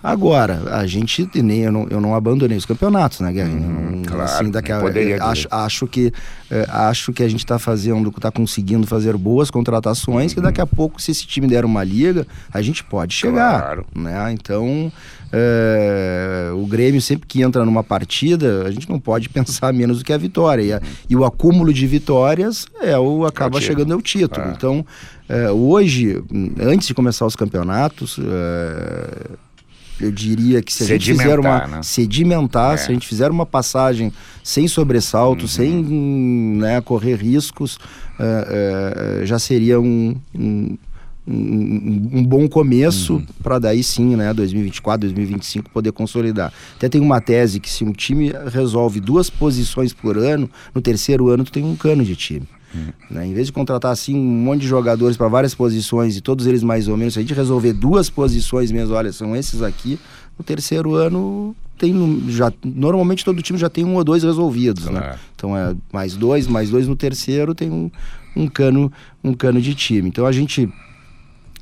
[0.03, 3.51] Agora, a gente nem eu não, eu não abandonei os campeonatos, né, Guerra?
[3.51, 4.81] Hum, claro, assim, daqui a,
[5.25, 6.13] acho, acho que
[6.51, 10.67] é, acho que a gente está fazendo, está conseguindo fazer boas contratações, que daqui a
[10.67, 13.61] pouco, se esse time der uma liga, a gente pode chegar.
[13.61, 13.87] Claro.
[13.95, 14.33] Né?
[14.33, 14.93] Então,
[15.33, 20.05] é, o Grêmio sempre que entra numa partida, a gente não pode pensar menos do
[20.05, 20.63] que a vitória.
[20.63, 24.47] E, a, e o acúmulo de vitórias é o acaba é o chegando ao título.
[24.55, 24.87] Então,
[25.29, 26.23] é, hoje,
[26.61, 28.21] antes de começar os campeonatos,
[30.01, 31.83] eu diria que se a gente fizer uma né?
[31.83, 32.77] sedimentar, é.
[32.77, 34.13] se a gente fizer uma passagem
[34.43, 35.49] sem sobressalto, uhum.
[35.49, 40.77] sem né, correr riscos, uh, uh, já seria um, um,
[41.27, 43.27] um, um bom começo uhum.
[43.43, 46.53] para daí sim, né, 2024, 2025 poder consolidar.
[46.77, 51.29] Até tem uma tese que se um time resolve duas posições por ano, no terceiro
[51.29, 52.47] ano tu tem um cano de time.
[53.11, 53.27] Né?
[53.27, 56.63] Em vez de contratar assim um monte de jogadores para várias posições e todos eles
[56.63, 59.99] mais ou menos, se a gente resolver duas posições mesmo, olha, são esses aqui,
[60.39, 65.13] no terceiro ano tem já normalmente todo time já tem um ou dois resolvidos, né?
[65.13, 65.19] É.
[65.35, 67.91] Então é mais dois, mais dois no terceiro tem um,
[68.35, 68.91] um cano
[69.23, 70.09] um cano de time.
[70.09, 70.69] Então a gente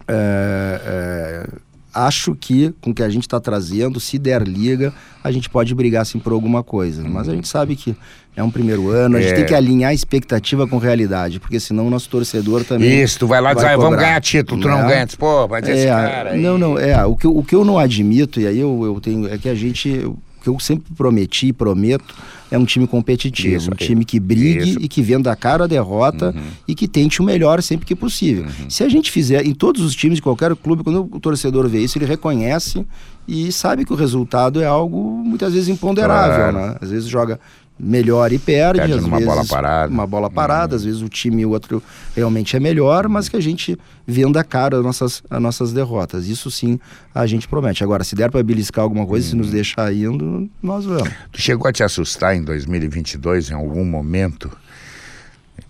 [0.06, 1.48] é, é,
[1.92, 5.74] acho que com o que a gente está trazendo, se der liga, a gente pode
[5.74, 7.02] brigar assim por alguma coisa.
[7.02, 7.96] Mas a gente sabe que
[8.36, 9.36] é um primeiro ano, a gente é.
[9.36, 13.02] tem que alinhar a expectativa com realidade, porque senão o nosso torcedor também.
[13.02, 15.46] Isso, tu vai lá e diz, ah, vamos ganhar título, tu não, não ganha, pô,
[15.46, 16.30] vai dizer é, esse cara.
[16.30, 16.42] Aí.
[16.42, 19.32] Não, não, é, o que, o que eu não admito, e aí eu, eu tenho,
[19.32, 20.12] é que a gente
[20.44, 22.14] que eu sempre prometi e prometo
[22.50, 24.78] é um time competitivo, Isso, um time que brigue Isso.
[24.78, 26.42] e que venda a cara a derrota uhum.
[26.68, 28.44] e que tente o melhor sempre que possível.
[28.44, 28.68] Uhum.
[28.68, 31.80] Se a gente fizer em todos os times de qualquer clube, quando o torcedor vê
[31.80, 32.86] isso, ele reconhece
[33.26, 36.72] e sabe que o resultado é algo muitas vezes imponderável, claro.
[36.72, 36.76] né?
[36.80, 37.40] Às vezes joga
[37.78, 39.92] melhor e perde, perde às numa vezes bola parada.
[39.92, 40.76] uma bola parada, hum.
[40.76, 41.82] às vezes o time e o outro
[42.14, 46.28] realmente é melhor, mas que a gente venda cara as nossas, as nossas derrotas.
[46.28, 46.78] Isso sim
[47.14, 47.82] a gente promete.
[47.82, 49.30] Agora, se der para beliscar alguma coisa, hum.
[49.30, 49.52] se nos hum.
[49.52, 51.08] deixar indo, nós vamos.
[51.32, 54.50] Tu chegou a te assustar em 2022 em algum momento?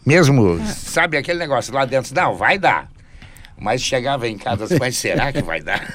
[0.05, 0.67] Mesmo, é.
[0.67, 2.93] sabe aquele negócio lá dentro, não, vai dar.
[3.59, 5.89] Mas chegava em casa, mas será que vai dar?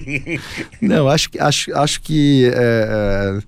[0.82, 3.38] não, acho, acho, acho que é,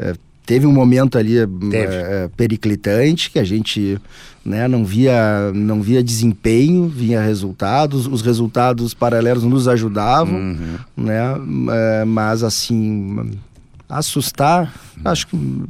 [0.00, 0.14] é,
[0.50, 4.00] teve um momento ali é, é, periclitante que a gente
[4.44, 10.76] né, não via não via desempenho, via resultados, os resultados paralelos nos ajudavam, uhum.
[10.96, 11.36] né,
[11.70, 13.30] é, mas assim
[13.88, 15.62] assustar, acho que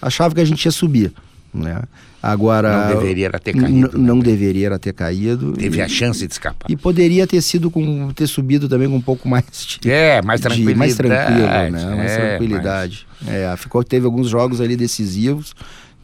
[0.00, 1.12] achava que a gente ia subir,
[1.52, 1.82] né?
[2.22, 2.88] Agora.
[2.88, 3.98] Não deveria ter caído.
[3.98, 4.06] Né?
[4.06, 5.52] Não deveria ter caído.
[5.52, 6.70] Teve e, a chance de escapar.
[6.70, 8.12] E poderia ter sido com.
[8.12, 9.44] ter subido também com um pouco mais
[9.80, 9.80] de.
[9.90, 10.78] É, mais tranquilidade.
[10.78, 11.70] mais tranquilo, né?
[11.70, 13.06] Mais é, tranquilidade.
[13.22, 13.34] Mas...
[13.34, 15.54] É, ficou, teve alguns jogos ali decisivos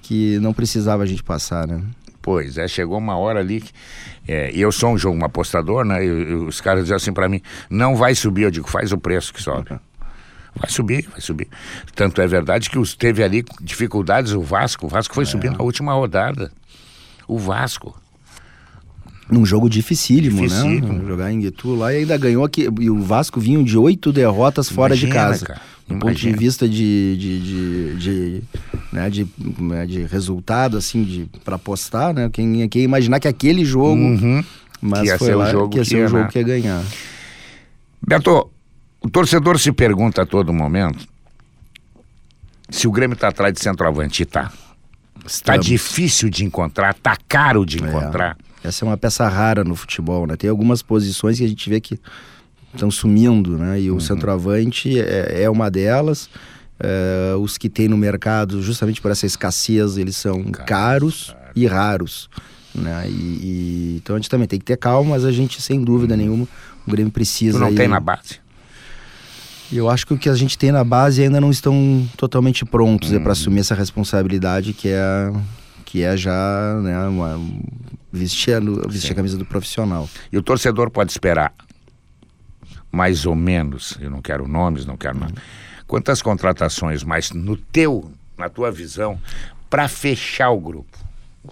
[0.03, 1.83] que não precisava a gente passar, né?
[2.23, 3.63] Pois é, chegou uma hora ali.
[4.27, 6.05] É, e eu sou um jogo um apostador, né?
[6.05, 8.43] E, os caras diziam assim para mim: não vai subir.
[8.43, 9.71] Eu digo: faz o preço que sobe.
[10.59, 11.49] Vai subir, vai subir.
[11.95, 14.87] Tanto é verdade que os, teve ali dificuldades o Vasco.
[14.87, 15.27] O Vasco foi é.
[15.27, 16.51] subir na última rodada.
[17.29, 17.95] O Vasco.
[19.31, 20.47] Num jogo dificílimo, né?
[20.47, 20.93] dificílimo.
[20.93, 21.05] né?
[21.07, 22.69] Jogar em Guetu lá e ainda ganhou aqui.
[22.81, 25.47] E o Vasco vinha de oito derrotas fora Imagina, de casa.
[25.47, 25.61] Cara.
[25.89, 28.43] Do ponto de vista de, de, de, de,
[28.93, 29.27] né, de,
[29.59, 32.29] né, de resultado, assim, de, para apostar, né?
[32.33, 34.01] Quem, quem imaginar que aquele jogo.
[34.01, 34.45] Uhum.
[34.81, 36.45] Mas que ia foi ser lá, o jogo que ia ser o jogo que ia
[36.45, 36.85] ganhar.
[38.07, 38.51] Beto,
[39.07, 41.07] o torcedor se pergunta a todo momento
[42.69, 44.25] se o Grêmio está atrás de centroavante.
[44.25, 44.53] Está.
[45.25, 47.87] Está difícil de encontrar, está caro de é.
[47.87, 48.37] encontrar.
[48.65, 48.69] É.
[48.69, 50.35] Essa é uma peça rara no futebol, né?
[50.35, 52.01] Tem algumas posições que a gente vê que
[52.75, 53.81] estão sumindo, né?
[53.81, 54.01] E o uhum.
[54.01, 56.29] centroavante é, é, uma delas.
[56.81, 61.65] É, os que tem no mercado, justamente por essa escassez, eles são caros, caros e
[61.65, 62.29] raros.
[62.75, 63.09] Né?
[63.09, 66.15] E, e, então a gente também tem que ter calma, mas a gente, sem dúvida
[66.15, 66.21] uhum.
[66.21, 66.49] nenhuma,
[66.85, 67.57] o Grêmio precisa.
[67.57, 67.77] Tu não aí...
[67.77, 68.46] tem na base?
[69.73, 73.13] Eu acho que o que a gente tem na base ainda não estão totalmente prontos
[73.13, 75.33] é para assumir essa responsabilidade que é
[75.85, 77.41] que é já né, uma,
[78.13, 80.09] vestir, a, vestir a camisa do profissional.
[80.33, 81.55] E o torcedor pode esperar
[82.91, 85.35] mais ou menos, eu não quero nomes, não quero nada.
[85.87, 89.19] Quantas contratações mais no teu, na tua visão,
[89.69, 90.99] para fechar o grupo?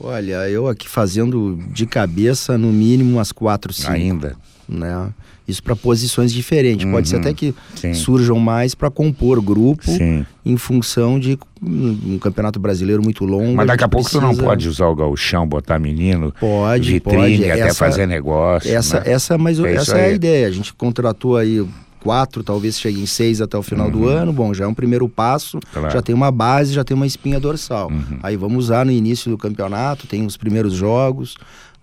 [0.00, 3.92] Olha, eu aqui fazendo de cabeça no mínimo umas quatro, cinco.
[3.92, 4.36] Ainda.
[4.68, 5.12] Né?
[5.46, 6.86] Isso para posições diferentes.
[6.86, 7.20] Uhum, Pode ser uhum.
[7.20, 7.92] até que sim.
[7.92, 10.24] surjam mais para compor grupo sim.
[10.44, 13.54] em função de um campeonato brasileiro muito longo.
[13.54, 14.32] Mas daqui a pouco precisa...
[14.32, 17.50] tu não pode usar o gauchão, botar menino, pode, vitrine, pode.
[17.50, 18.74] até essa, fazer negócio.
[18.74, 19.12] Essa, né?
[19.12, 20.46] essa, mas é essa é a ideia.
[20.46, 21.62] A gente contratou aí
[22.04, 23.92] quatro, talvez chegue em seis até o final uhum.
[23.92, 24.32] do ano.
[24.32, 25.90] Bom, já é um primeiro passo, claro.
[25.90, 27.90] já tem uma base, já tem uma espinha dorsal.
[27.90, 28.18] Uhum.
[28.22, 31.36] Aí vamos usar no início do campeonato, tem os primeiros jogos.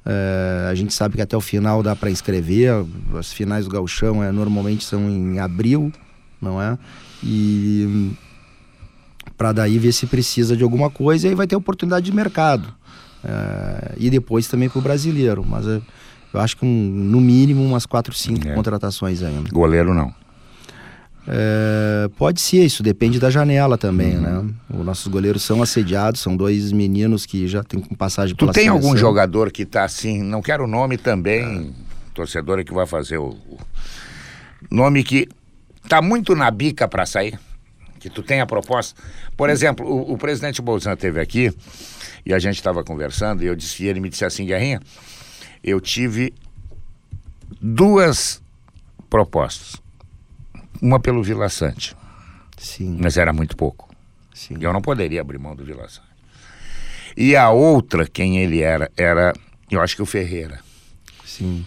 [0.06, 2.86] É, a gente sabe que até o final dá para inscrever.
[3.18, 5.92] As finais do Gauchão é, normalmente são em abril,
[6.42, 6.78] não é?
[7.24, 8.12] E
[9.38, 12.74] para daí ver se precisa de alguma coisa e aí vai ter oportunidade de mercado.
[13.24, 15.46] É, e depois também para o brasileiro.
[15.46, 18.54] Mas eu acho que um, no mínimo umas 4, 5 é.
[18.54, 19.50] contratações ainda.
[19.52, 20.14] Goleiro não.
[21.28, 24.44] É, pode ser, isso depende da janela também, uhum.
[24.44, 24.54] né?
[24.74, 28.66] Os nossos goleiros são assediados, são dois meninos que já têm passagem pela Tu tem
[28.66, 28.88] seleção.
[28.88, 32.14] algum jogador que tá assim, não quero o nome também, é.
[32.14, 33.60] torcedor que vai fazer o, o,
[34.72, 35.30] nome que
[35.88, 37.40] tá muito na bica para sair,
[38.00, 39.00] que tu tem a proposta.
[39.38, 41.54] Por exemplo, o, o presidente Bolsonaro teve aqui
[42.26, 44.82] e a gente estava conversando e eu disse, e ele me disse assim, Guerrinha,
[45.64, 46.34] eu tive
[47.62, 48.42] duas
[49.08, 49.80] propostas
[50.82, 51.96] uma pelo Vila Sante.
[52.58, 52.98] Sim.
[53.00, 53.90] Mas era muito pouco.
[54.34, 54.58] Sim.
[54.60, 56.10] Eu não poderia abrir mão do Vila Sante.
[57.16, 59.34] E a outra, quem ele era, era,
[59.70, 60.60] eu acho que o Ferreira.
[61.26, 61.66] Sim.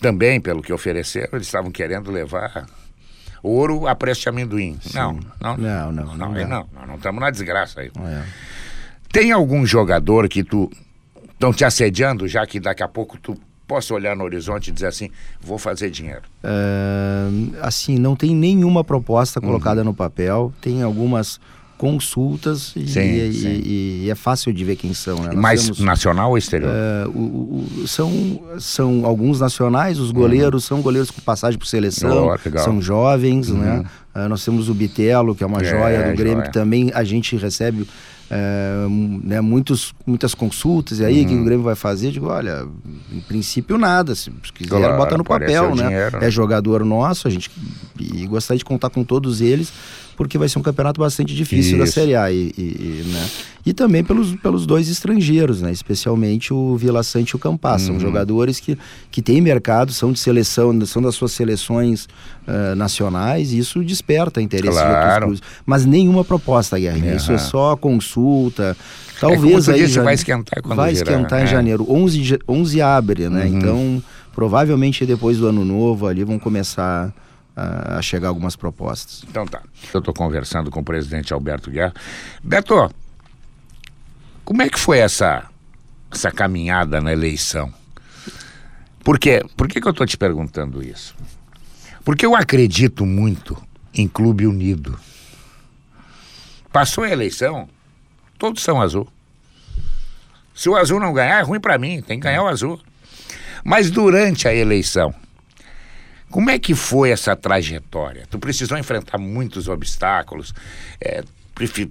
[0.00, 2.66] Também, pelo que ofereceram, eles estavam querendo levar
[3.42, 4.78] ouro a preço de amendoim.
[4.94, 7.90] Não, não, não, não, não, não, não, estamos na desgraça aí.
[8.06, 8.22] É.
[9.12, 10.70] Tem algum jogador que tu
[11.32, 13.36] estão te assediando, já que daqui a pouco tu
[13.70, 16.22] posso olhar no horizonte e dizer assim, vou fazer dinheiro?
[16.42, 19.46] Uh, assim, não tem nenhuma proposta uhum.
[19.46, 21.38] colocada no papel, tem algumas
[21.78, 23.48] consultas e, sim, e, sim.
[23.48, 25.18] E, e, é fácil de ver quem são.
[25.22, 25.34] Né?
[25.34, 26.68] Mais temos, nacional ou exterior?
[26.68, 30.76] Uh, o, o, são, são alguns nacionais, os goleiros uhum.
[30.76, 33.76] são goleiros com passagem por seleção, oh, são jovens, né?
[33.76, 33.82] uhum.
[33.82, 34.26] né?
[34.26, 36.46] Uh, nós temos o Bitelo, que é uma é, joia do Grêmio, joia.
[36.48, 37.86] que também a gente recebe
[38.30, 38.86] é,
[39.24, 41.44] né, muitos, muitas consultas, e aí o que o uhum.
[41.44, 42.08] Grêmio vai fazer?
[42.08, 42.64] Eu digo, olha,
[43.12, 45.88] em princípio nada, se quiser claro, bota no papel, né?
[45.88, 46.18] Dinheiro.
[46.24, 47.50] É jogador nosso, a gente
[47.98, 49.72] e gostaria de contar com todos eles,
[50.20, 51.86] porque vai ser um campeonato bastante difícil Isso.
[51.86, 52.30] da Série A.
[52.30, 53.26] E, e, né?
[53.64, 55.72] e também pelos, pelos dois estrangeiros, né?
[55.72, 57.80] especialmente o Vila Sante e o Campas.
[57.80, 57.86] Uhum.
[57.86, 58.76] São jogadores que,
[59.10, 62.06] que têm mercado, são de seleção, são das suas seleções
[62.46, 64.90] uh, nacionais, e isso desperta interesse claro.
[64.90, 65.42] de outros clubes.
[65.64, 67.12] Mas nenhuma proposta, Guerrinha.
[67.12, 67.16] Uhum.
[67.16, 68.76] Isso é só consulta.
[69.18, 69.86] Talvez é aí.
[69.86, 71.46] Disse, vai esquentar quando Vai esquentar em é.
[71.46, 71.86] janeiro.
[71.88, 73.46] 11, 11 abre, né?
[73.46, 73.56] Uhum.
[73.56, 74.02] Então,
[74.34, 77.10] provavelmente depois do ano novo ali vão começar
[77.98, 79.24] a chegar algumas propostas.
[79.28, 79.62] Então tá.
[79.92, 81.94] Eu estou conversando com o presidente Alberto Guerra.
[82.42, 82.90] Beto,
[84.44, 85.48] como é que foi essa,
[86.10, 87.72] essa caminhada na eleição?
[89.04, 89.44] Por quê?
[89.56, 91.14] Por que, que eu estou te perguntando isso?
[92.04, 93.56] Porque eu acredito muito
[93.94, 94.98] em clube unido.
[96.72, 97.68] Passou a eleição,
[98.38, 99.08] todos são azul.
[100.54, 102.80] Se o azul não ganhar, é ruim para mim, tem que ganhar o azul.
[103.64, 105.14] Mas durante a eleição,
[106.30, 108.24] como é que foi essa trajetória?
[108.30, 110.54] Tu precisou enfrentar muitos obstáculos,
[111.00, 111.24] é,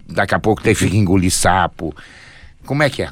[0.07, 1.95] daqui a pouco teve que engolir sapo.
[2.65, 3.09] Como é que é?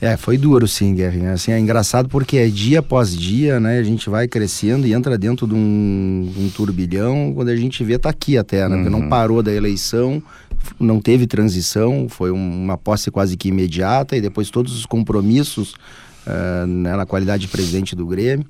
[0.00, 1.32] É, foi duro sim, Guerrinha.
[1.32, 3.78] Assim, é engraçado porque é dia após dia, né?
[3.78, 7.34] A gente vai crescendo e entra dentro de um, um turbilhão.
[7.34, 8.76] Quando a gente vê, tá aqui até, né?
[8.76, 8.82] Uhum.
[8.82, 10.22] Porque não parou da eleição,
[10.78, 15.74] não teve transição, foi uma posse quase que imediata e depois todos os compromissos
[16.26, 18.46] uh, né, na qualidade de presidente do Grêmio.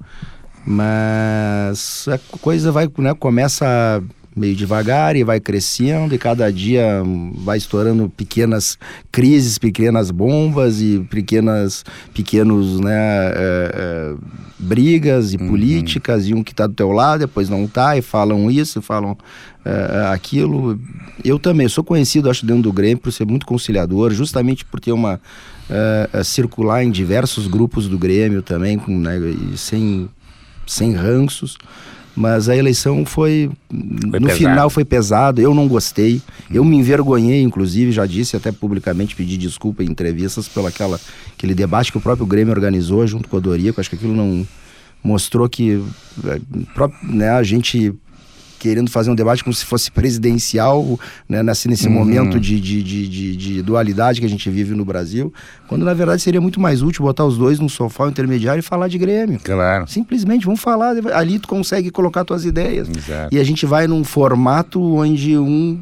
[0.65, 4.03] Mas a coisa vai, né, começa
[4.37, 7.03] meio devagar e vai crescendo e cada dia
[7.35, 8.79] vai estourando pequenas
[9.11, 14.15] crises, pequenas bombas e pequenas pequenos né, é, é,
[14.59, 15.49] brigas e uhum.
[15.49, 19.17] políticas e um que está do teu lado depois não está e falam isso, falam
[19.65, 20.79] é, aquilo.
[21.25, 24.93] Eu também sou conhecido, acho, dentro do Grêmio por ser muito conciliador, justamente por ter
[24.93, 25.21] uma
[26.25, 29.13] circular em diversos grupos do Grêmio também, com, né,
[29.55, 30.11] sem
[30.71, 31.59] sem ranços.
[32.15, 34.37] Mas a eleição foi, foi no pesado.
[34.37, 36.17] final foi pesado, eu não gostei.
[36.17, 36.55] Hum.
[36.55, 41.01] Eu me envergonhei, inclusive, já disse até publicamente, pedi desculpa em entrevistas pelo aquela,
[41.33, 43.81] aquele debate que o próprio Grêmio organizou junto com a Dorico.
[43.81, 44.47] Acho que aquilo não
[45.03, 45.83] mostrou que
[46.25, 46.41] é,
[47.03, 47.95] né, a gente
[48.61, 51.95] querendo fazer um debate como se fosse presidencial, né, nesse, nesse uhum.
[51.95, 55.33] momento de, de, de, de, dualidade que a gente vive no Brasil,
[55.67, 58.87] quando na verdade seria muito mais útil botar os dois no sofá intermediário e falar
[58.87, 59.41] de Grêmio.
[59.43, 59.89] Claro.
[59.89, 62.89] Simplesmente, vamos falar, ali tu consegue colocar tuas ideias.
[62.89, 63.35] Exato.
[63.35, 65.81] E a gente vai num formato onde um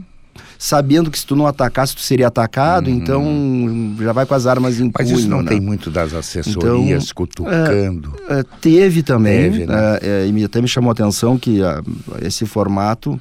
[0.59, 2.97] sabendo que se tu não atacasse, tu seria atacado, uhum.
[2.97, 5.53] então já vai com as armas em Mas isso não né?
[5.53, 8.12] tem muito das assessorias então, cutucando.
[8.29, 9.99] É, é, teve também, teve, né?
[10.03, 11.81] é, e até me chamou a atenção que ah,
[12.21, 13.21] esse formato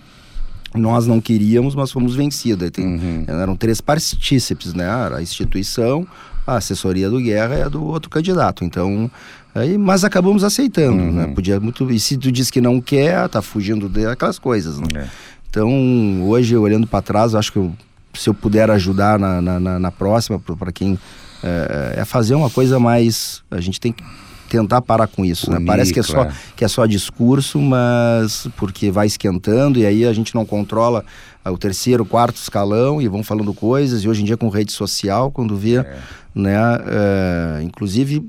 [0.74, 2.72] nós não queríamos, mas fomos vencidos.
[2.72, 3.26] Tem, uhum.
[3.28, 4.88] Eram três partícipes, né?
[4.88, 6.08] A instituição,
[6.46, 8.66] a assessoria do Guerra e a do outro candidato.
[8.66, 9.10] Então,
[9.54, 11.04] aí, mas acabamos aceitando, né?
[11.04, 11.14] uhum.
[11.14, 11.28] né?
[11.28, 11.90] Podia muito.
[11.92, 14.88] E se tu diz que não quer, tá fugindo daquelas coisas, né?
[14.96, 15.08] É.
[15.50, 17.74] Então, hoje, olhando para trás, acho que eu,
[18.14, 20.98] se eu puder ajudar na, na, na próxima, para quem.
[21.44, 23.44] É, é, fazer uma coisa mais.
[23.52, 24.04] A gente tem que
[24.50, 25.52] tentar parar com isso.
[25.52, 25.60] Né?
[25.66, 30.14] Parece que é, só, que é só discurso, mas porque vai esquentando e aí a
[30.14, 31.06] gente não controla
[31.46, 34.04] o terceiro, quarto escalão e vão falando coisas.
[34.04, 35.98] E hoje em dia com rede social, quando vê, é.
[36.34, 36.56] né?
[36.88, 38.26] É, inclusive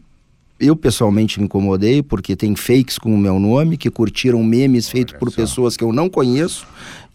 [0.61, 5.15] eu pessoalmente me incomodei porque tem fakes com o meu nome que curtiram memes feitos
[5.15, 6.67] por pessoas que eu não conheço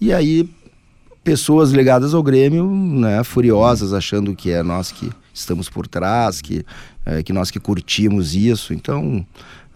[0.03, 0.49] e aí
[1.23, 6.65] pessoas ligadas ao Grêmio, né, furiosas achando que é nós que estamos por trás, que
[7.05, 8.73] é, que nós que curtimos isso.
[8.73, 9.25] Então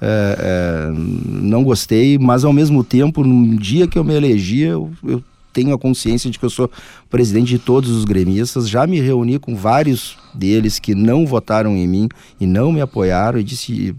[0.02, 4.92] é, é, não gostei, mas ao mesmo tempo no dia que eu me elegi eu,
[5.02, 6.70] eu tenho a consciência de que eu sou
[7.10, 8.68] presidente de todos os gremistas.
[8.70, 12.10] Já me reuni com vários deles que não votaram em mim
[12.40, 13.96] e não me apoiaram e disse.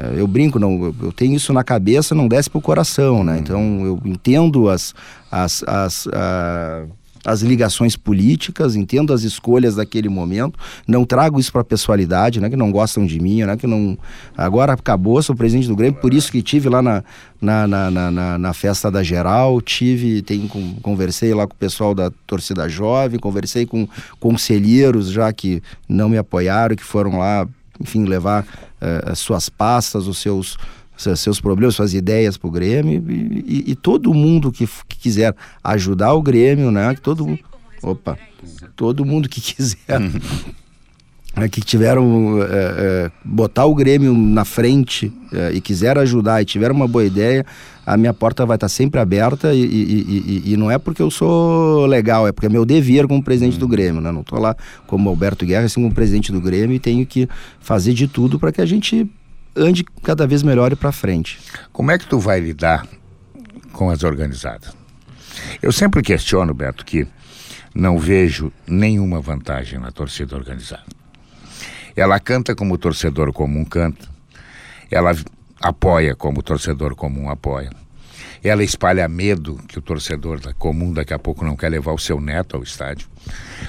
[0.00, 3.38] Eh, eu brinco, não, eu tenho isso na cabeça, não desce pro coração, né?
[3.38, 4.94] Então eu entendo as,
[5.30, 6.84] as, as, a,
[7.24, 12.48] as ligações políticas, entendo as escolhas daquele momento, não trago isso para a pessoalidade, né,
[12.48, 13.98] que não gostam de mim, né, que não
[14.36, 17.04] agora acabou, sou presidente do Grêmio, por isso que tive lá na,
[17.40, 20.48] na, na, na, na festa da geral, tive, tem,
[20.80, 23.86] conversei lá com o pessoal da torcida jovem, conversei com
[24.18, 27.46] conselheiros já que não me apoiaram, que foram lá,
[27.78, 28.46] enfim, levar
[28.80, 30.56] uh, as suas pastas, os seus
[31.16, 35.34] seus problemas, suas ideias para o Grêmio e, e, e, todo mundo que, que, quiser
[35.64, 36.94] ajudar o Grêmio, né?
[36.94, 37.40] Que todo mundo,
[37.82, 38.18] opa,
[38.76, 39.78] todo mundo que quiser,
[41.36, 46.44] né, que tiveram é, é, botar o Grêmio na frente é, e quiser ajudar e
[46.44, 47.46] tiver uma boa ideia,
[47.86, 51.86] a minha porta vai estar sempre aberta e, e, e, não é porque eu sou
[51.86, 54.12] legal, é porque é meu dever como presidente do Grêmio, né?
[54.12, 57.28] Não estou lá como Alberto Guerra, assim como presidente do Grêmio e tenho que
[57.60, 59.10] fazer de tudo para que a gente
[59.56, 61.38] ande cada vez melhor e para frente.
[61.72, 62.86] Como é que tu vai lidar
[63.72, 64.72] com as organizadas?
[65.62, 67.06] Eu sempre questiono, Beto, que
[67.74, 70.99] não vejo nenhuma vantagem na torcida organizada.
[71.96, 74.08] Ela canta como o torcedor comum canta,
[74.90, 75.14] ela
[75.60, 77.70] apoia como o torcedor comum apoia.
[78.42, 82.20] Ela espalha medo que o torcedor comum daqui a pouco não quer levar o seu
[82.20, 83.06] neto ao estádio.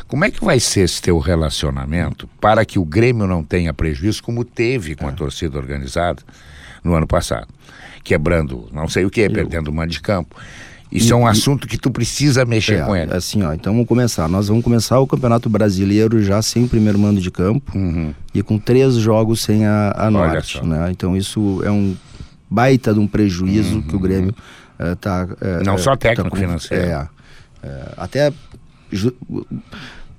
[0.08, 4.24] Como é que vai ser esse teu relacionamento para que o Grêmio não tenha prejuízo
[4.24, 5.16] como teve com a é.
[5.16, 6.24] torcida organizada
[6.84, 7.50] no ano passado?
[8.02, 10.36] Quebrando, não sei o que, perdendo o mando de campo.
[10.92, 13.14] Isso e, é um assunto que tu precisa mexer é, com ele.
[13.14, 14.28] Assim, ó, então vamos começar.
[14.28, 18.14] Nós vamos começar o Campeonato Brasileiro já sem primeiro mando de campo uhum.
[18.34, 20.64] e com três jogos sem a, a Norte.
[20.66, 20.90] Né?
[20.92, 21.96] Então isso é um
[22.50, 23.82] baita de um prejuízo uhum.
[23.84, 24.36] que o Grêmio
[24.78, 25.24] está.
[25.24, 26.84] Uh, Não uh, só técnico tá com, financeiro.
[26.84, 27.08] É,
[27.96, 28.34] até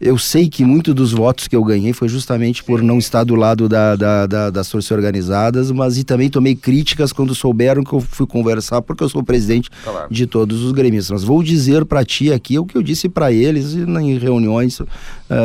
[0.02, 3.36] eu sei que muito dos votos que eu ganhei foi justamente por não estar do
[3.36, 7.92] lado da, da, da, das torcidas organizadas, mas e também tomei críticas quando souberam que
[7.92, 10.12] eu fui conversar, porque eu sou presidente claro.
[10.12, 11.12] de todos os gremistas.
[11.12, 14.88] Mas vou dizer para ti aqui o que eu disse para eles em reuniões, uh,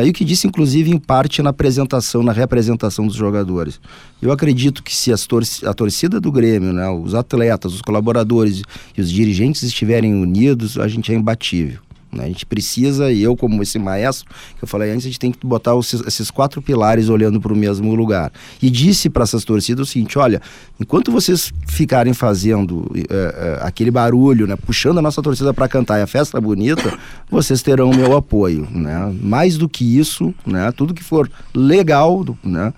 [0.03, 3.79] e o que disse inclusive em parte na apresentação, na representação dos jogadores.
[4.19, 8.63] Eu acredito que se tor a torcida do Grêmio, né, os atletas, os colaboradores
[8.97, 11.86] e os dirigentes estiverem unidos, a gente é imbatível.
[12.11, 12.25] Né?
[12.25, 15.31] A gente precisa, e eu como esse maestro, que eu falei antes, a gente tem
[15.31, 18.31] que botar os, esses quatro pilares olhando para o mesmo lugar.
[18.61, 20.41] E disse para essas torcidas o seguinte, olha,
[20.79, 25.99] enquanto vocês ficarem fazendo é, é, aquele barulho, né, puxando a nossa torcida para cantar
[25.99, 26.97] e a festa bonita,
[27.29, 28.67] vocês terão o meu apoio.
[28.71, 29.15] Né?
[29.21, 32.73] Mais do que isso, né, tudo que for legal, né,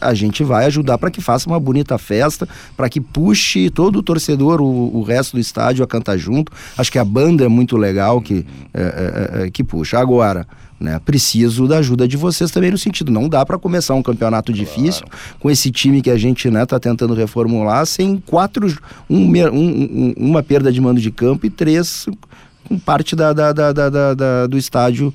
[0.00, 4.02] a gente vai ajudar para que faça uma bonita festa, para que puxe todo o
[4.02, 6.52] torcedor, o, o, resto do estádio a cantar junto.
[6.76, 9.98] Acho que a banda é muito legal que, é, é, é que puxa.
[9.98, 10.46] Agora,
[10.80, 14.52] né, preciso da ajuda de vocês também no sentido, não dá para começar um campeonato
[14.52, 14.64] claro.
[14.64, 15.06] difícil
[15.38, 18.66] com esse time que a gente né, tá tentando reformular sem quatro,
[19.08, 22.06] um, um, uma perda de mando de campo e três
[22.68, 25.14] com parte da, da, da, da do estádio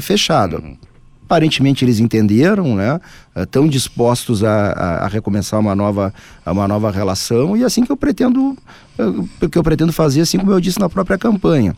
[0.00, 0.58] fechado.
[0.58, 0.89] Uhum
[1.30, 3.00] aparentemente eles entenderam, né?
[3.36, 6.12] Estão dispostos a, a, a, recomeçar uma nova,
[6.44, 8.58] uma nova relação e assim que eu pretendo,
[8.98, 11.76] eh, que eu pretendo fazer, assim como eu disse na própria campanha.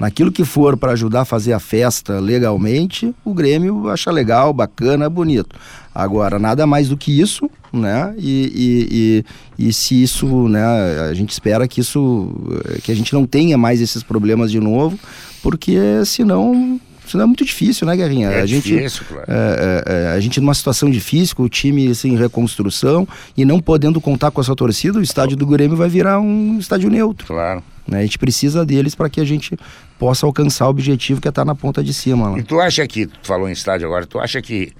[0.00, 5.08] Naquilo que for para ajudar a fazer a festa legalmente, o Grêmio acha legal, bacana,
[5.08, 5.54] bonito.
[5.94, 8.12] Agora, nada mais do que isso, né?
[8.18, 9.22] E,
[9.58, 10.64] e, e, e, se isso, né?
[11.08, 12.34] A gente espera que isso,
[12.82, 14.98] que a gente não tenha mais esses problemas de novo,
[15.40, 18.30] porque senão isso não é muito difícil, né, Guerrinha?
[18.30, 19.24] É a gente, difícil, claro.
[19.28, 23.44] É, é, é, a gente numa situação difícil, com o time assim, em reconstrução e
[23.44, 27.26] não podendo contar com essa torcida, o estádio do Grêmio vai virar um estádio neutro.
[27.26, 27.62] Claro.
[27.86, 27.98] Né?
[27.98, 29.56] A gente precisa deles para que a gente
[29.98, 32.30] possa alcançar o objetivo que é estar tá na ponta de cima.
[32.30, 32.38] Lá.
[32.38, 34.72] E tu acha que, tu falou em estádio agora, tu acha que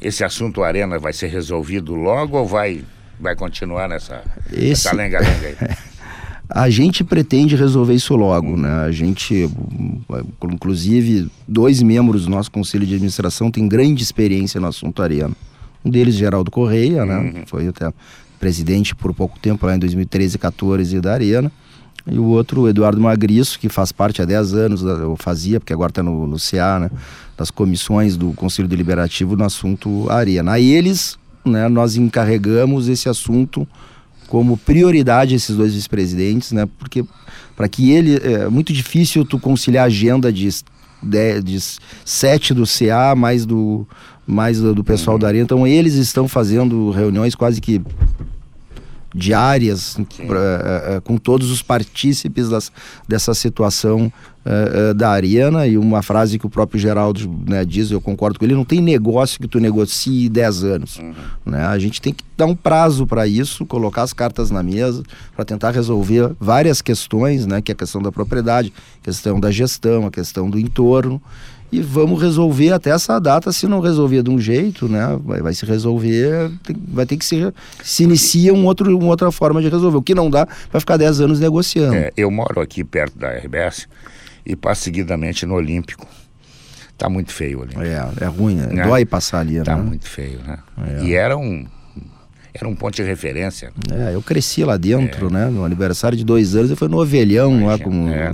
[0.00, 2.82] esse assunto Arena vai ser resolvido logo ou vai,
[3.20, 4.22] vai continuar nessa,
[4.52, 4.68] esse...
[4.68, 5.56] nessa lenga-lenga aí?
[6.48, 8.84] A gente pretende resolver isso logo, né?
[8.84, 9.50] A gente,
[10.44, 15.32] inclusive, dois membros do nosso conselho de administração têm grande experiência no assunto Arena.
[15.84, 17.18] Um deles, Geraldo Correia, né?
[17.18, 17.46] Uhum.
[17.46, 17.92] Foi até
[18.38, 21.50] presidente por pouco tempo, lá em 2013 e 14 da Arena.
[22.08, 25.90] E o outro, Eduardo Magriço, que faz parte há 10 anos, eu fazia, porque agora
[25.90, 26.90] está no, no CA, né?
[27.36, 30.52] Das comissões do Conselho Deliberativo no assunto Arena.
[30.52, 33.66] A eles, né, nós encarregamos esse assunto
[34.26, 36.66] como prioridade esses dois vice-presidentes, né?
[36.78, 37.04] Porque
[37.56, 40.48] para que ele é muito difícil tu conciliar a agenda de,
[41.02, 41.58] de, de
[42.04, 43.86] sete do CA mais do
[44.26, 45.20] mais do, do pessoal uhum.
[45.20, 45.40] da área.
[45.40, 47.80] Então eles estão fazendo reuniões quase que
[49.16, 52.70] diárias pra, uh, com todos os partícipes das,
[53.08, 54.12] dessa situação
[54.44, 58.44] uh, da Ariana e uma frase que o próprio Geraldo né, diz, eu concordo com
[58.44, 60.98] ele, não tem negócio que tu negocie 10 anos.
[60.98, 61.14] Uhum.
[61.46, 61.64] Né?
[61.64, 65.02] A gente tem que dar um prazo para isso, colocar as cartas na mesa
[65.34, 70.06] para tentar resolver várias questões, né, que é a questão da propriedade, questão da gestão,
[70.06, 71.20] a questão do entorno
[71.76, 73.52] e vamos resolver até essa data.
[73.52, 77.24] Se não resolver de um jeito, né, vai, vai se resolver, tem, vai ter que
[77.24, 79.98] se, se inicia um outro, uma outra forma de resolver.
[79.98, 81.94] O que não dá, vai ficar 10 anos negociando.
[81.94, 83.86] É, eu moro aqui perto da RBS
[84.44, 86.06] e passo seguidamente no Olímpico.
[86.96, 87.74] Tá muito feio ali.
[87.76, 88.86] É, é ruim, né?
[88.86, 89.82] dói passar ali, tá né?
[89.82, 90.58] muito feio, né?
[90.78, 91.04] É.
[91.04, 91.66] E era um
[92.54, 93.70] era um ponto de referência.
[93.92, 95.30] É, eu cresci lá dentro, é.
[95.30, 95.46] né?
[95.50, 98.32] No aniversário de dois anos, eu fui no Ovelhão Imagina, lá como é.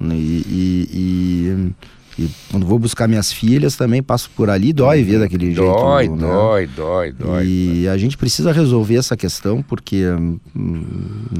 [0.00, 1.72] e, e, e
[2.18, 6.16] e quando vou buscar minhas filhas também passo por ali, dói ver daquele dói, jeito.
[6.16, 6.72] Dói, né?
[6.76, 10.38] dói, dói, E a gente precisa resolver essa questão porque, hum,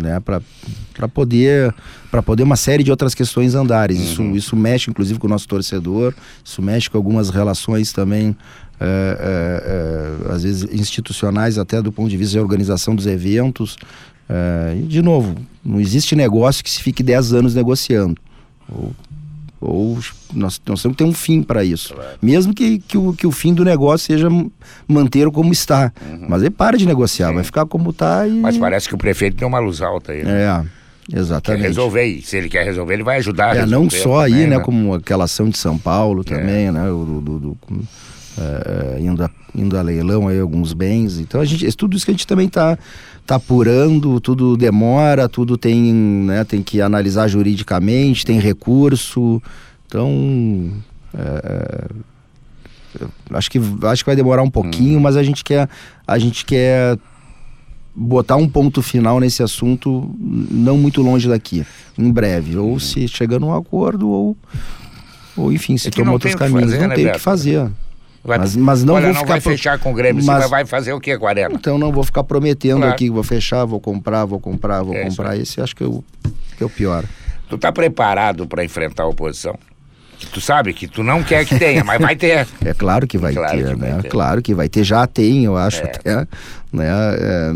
[0.03, 1.75] né, para poder
[2.11, 3.99] para poder uma série de outras questões andares.
[3.99, 4.05] Uhum.
[4.05, 8.37] Isso, isso mexe inclusive com o nosso torcedor, isso mexe com algumas relações também
[8.81, 8.85] é,
[9.21, 13.77] é, é, às vezes institucionais até do ponto de vista da organização dos eventos.
[14.29, 18.17] É, e de novo, não existe negócio que se fique 10 anos negociando.
[18.69, 18.93] Ou
[19.63, 19.99] ou
[20.35, 21.95] nós, nós temos que ter um fim para isso.
[21.95, 22.19] Claro.
[22.21, 24.29] Mesmo que, que, o, que o fim do negócio seja
[24.89, 25.93] manter como está.
[26.05, 26.27] Uhum.
[26.29, 27.35] Mas ele para de negociar, Sim.
[27.35, 28.33] vai ficar como está e.
[28.33, 30.25] Mas parece que o prefeito tem uma luz alta aí.
[30.25, 30.43] Né?
[30.43, 30.83] É.
[31.17, 31.61] Exatamente.
[31.61, 33.57] Quer resolver, se ele quer resolver, ele vai ajudar.
[33.57, 36.73] É, não só também, aí, né, né, como aquela ação de São Paulo também, é.
[36.73, 37.59] né, do, do, do
[38.39, 41.19] é, indo, a, indo a leilão aí alguns bens.
[41.19, 42.79] Então a gente, tudo isso que a gente também está
[43.27, 49.41] tá apurando, tudo demora, tudo tem, né, tem que analisar juridicamente, tem recurso.
[49.87, 50.73] Então,
[51.15, 51.87] é,
[53.01, 55.01] é acho que acho que vai demorar um pouquinho, uhum.
[55.01, 55.69] mas a gente quer
[56.07, 56.99] a gente quer
[57.95, 61.65] botar um ponto final nesse assunto não muito longe daqui,
[61.99, 62.79] em breve, ou uhum.
[62.79, 64.37] se chegando a um acordo ou
[65.37, 66.73] ou enfim, se é tomar outros caminhos.
[66.73, 67.71] Fazer, não tem o que fazer.
[68.25, 70.65] Vai, mas, mas não olha, vou não ficar vai fechar com o Grêmio, mas, vai
[70.65, 71.55] fazer o que com a Arena?
[71.55, 72.93] Então não vou ficar prometendo claro.
[72.93, 75.37] aqui, vou fechar, vou comprar, vou comprar, vou é comprar.
[75.37, 76.05] Esse acho que, eu,
[76.57, 77.05] que é o pior.
[77.49, 79.59] Tu tá preparado para enfrentar a oposição?
[80.33, 82.47] Tu sabe que tu não quer que tenha, mas vai ter.
[82.65, 83.91] É claro que vai claro ter, que né?
[83.91, 84.09] Vai ter.
[84.09, 85.85] Claro que vai ter, já tem, eu acho é.
[85.85, 86.29] até.
[86.73, 86.89] Né?
[86.89, 87.53] É,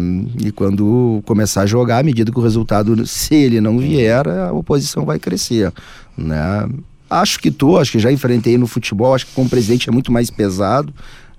[0.46, 4.52] e quando começar a jogar, à medida que o resultado, se ele não vier, a
[4.52, 5.72] oposição vai crescer.
[6.18, 6.68] Né?
[7.08, 10.10] Acho que tô, acho que já enfrentei no futebol, acho que como presidente é muito
[10.10, 10.92] mais pesado,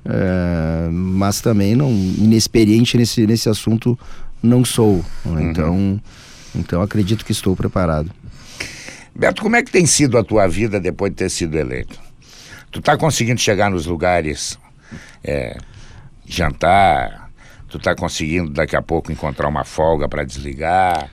[0.06, 4.00] é, mas também não inexperiente nesse, nesse assunto
[4.42, 5.04] não sou.
[5.26, 5.32] Né?
[5.32, 5.40] Uhum.
[5.42, 6.02] Então,
[6.56, 8.10] então acredito que estou preparado.
[9.14, 12.00] Beto, como é que tem sido a tua vida depois de ter sido eleito?
[12.72, 14.60] Tu tá conseguindo chegar nos lugares,
[15.24, 15.58] é,
[16.26, 17.30] jantar,
[17.68, 21.10] tu tá conseguindo daqui a pouco encontrar uma folga para desligar?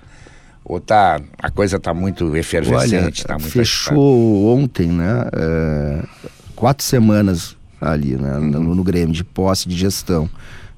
[0.65, 3.23] Ou tá, a coisa tá muito efervescente?
[3.23, 5.29] Olha, tá muito fechou ontem, né?
[5.35, 6.03] É,
[6.57, 8.39] quatro semanas ali, né?
[8.39, 8.51] Uhum.
[8.51, 10.29] No, no Grêmio, de posse, de gestão.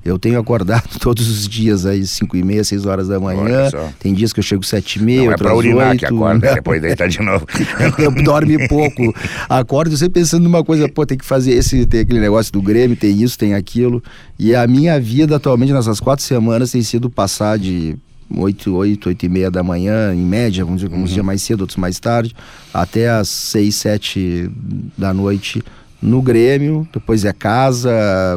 [0.04, 3.70] Eu tenho acordado todos os dias às 5 e meia, 6 horas da manhã.
[3.98, 6.06] Tem dias que eu chego às 7 e meia, Não, é pra urinar 8, que
[6.06, 7.46] acorda, depois deitar de novo.
[7.98, 9.14] eu dorme pouco.
[9.48, 12.96] Acordo sempre pensando numa coisa, pô, tem que fazer esse, tem aquele negócio do Grêmio,
[12.96, 14.02] tem isso, tem aquilo.
[14.38, 17.96] E a minha vida atualmente, nessas quatro semanas, tem sido passar de
[18.34, 21.14] 8, 8, 8 e meia da manhã, em média, vamos dizer, uns uhum.
[21.14, 22.34] dias mais cedo, outros mais tarde,
[22.72, 24.50] até as 6, 7
[24.96, 25.62] da noite
[26.00, 27.90] no Grêmio, depois é casa,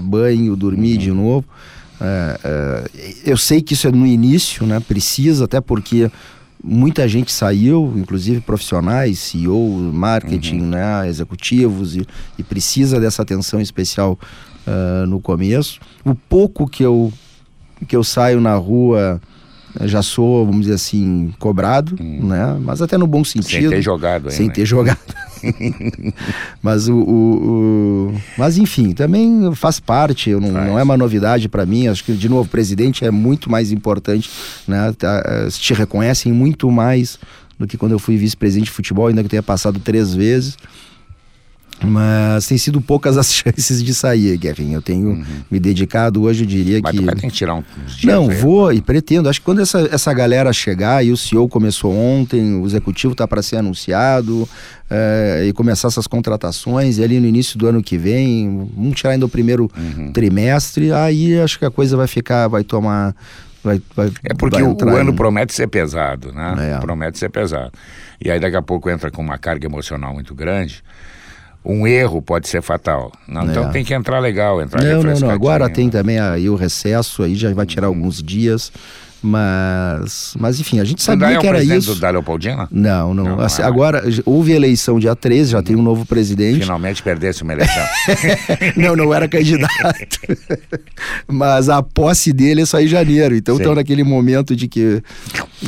[0.04, 1.00] banho, dormir uhum.
[1.00, 1.46] de novo.
[2.02, 4.80] É, é, eu sei que isso é no início, né?
[4.80, 6.10] Precisa, até porque
[6.64, 10.70] muita gente saiu, inclusive profissionais, CEO, marketing, uhum.
[10.70, 11.08] né?
[11.08, 14.18] executivos, e, e, precisa dessa atenção especial
[14.66, 15.80] uh, no começo.
[16.06, 17.12] O pouco que eu,
[17.88, 19.22] que eu saio na rua
[19.82, 22.28] já sou, vamos dizer assim, cobrado, hum.
[22.28, 22.58] né?
[22.62, 23.62] Mas até no bom sentido.
[23.62, 24.32] Sem ter jogado ainda.
[24.32, 24.54] Sem né?
[24.54, 24.98] ter jogado.
[26.62, 30.68] mas o, o, o, mas enfim, também faz parte, não, faz.
[30.68, 31.88] não é uma novidade para mim.
[31.88, 34.30] Acho que de novo, presidente é muito mais importante,
[34.68, 34.94] né?
[34.98, 37.20] Tá, eh, te reconhecem muito mais
[37.58, 40.58] do que quando eu fui vice-presidente de futebol, ainda que eu tenha passado três vezes.
[41.84, 44.74] Mas tem sido poucas as chances de sair, Kevin.
[44.74, 45.26] Eu tenho uhum.
[45.50, 47.02] me dedicado hoje, eu diria Mas que.
[47.02, 48.36] Mas tu vai tirar um dias Não, aí.
[48.38, 49.30] vou e pretendo.
[49.30, 53.28] Acho que quando essa, essa galera chegar, e o CEO começou ontem, o executivo está
[53.28, 54.48] para ser anunciado,
[54.90, 59.12] é, e começar essas contratações, e ali no início do ano que vem, vamos tirar
[59.12, 60.12] ainda o primeiro uhum.
[60.12, 63.16] trimestre, aí acho que a coisa vai ficar, vai tomar.
[63.62, 65.16] Vai, vai, é porque o, o, ano em...
[65.16, 66.76] promete ser pesado, né?
[66.76, 66.80] É.
[66.80, 67.74] Promete ser pesado.
[68.24, 70.82] E aí daqui a pouco entra com uma carga emocional muito grande
[71.64, 73.12] um erro pode ser fatal.
[73.28, 73.51] Não, então é.
[73.51, 75.30] Então tem que entrar legal, entrar Não, não, não.
[75.30, 77.95] Agora tem também aí o recesso, aí já vai tirar uhum.
[77.95, 78.72] alguns dias.
[79.22, 81.93] Mas, mas enfim, a gente sabia é que era isso.
[81.93, 82.70] Do da Leopoldina?
[82.72, 83.24] Não, não.
[83.24, 86.62] não assim, agora houve eleição dia 13, já tem um novo presidente.
[86.62, 87.84] Finalmente perdesse uma eleição.
[88.78, 90.20] não, não era candidato.
[91.28, 93.36] mas a posse dele é só em janeiro.
[93.36, 95.03] Então estão naquele momento de que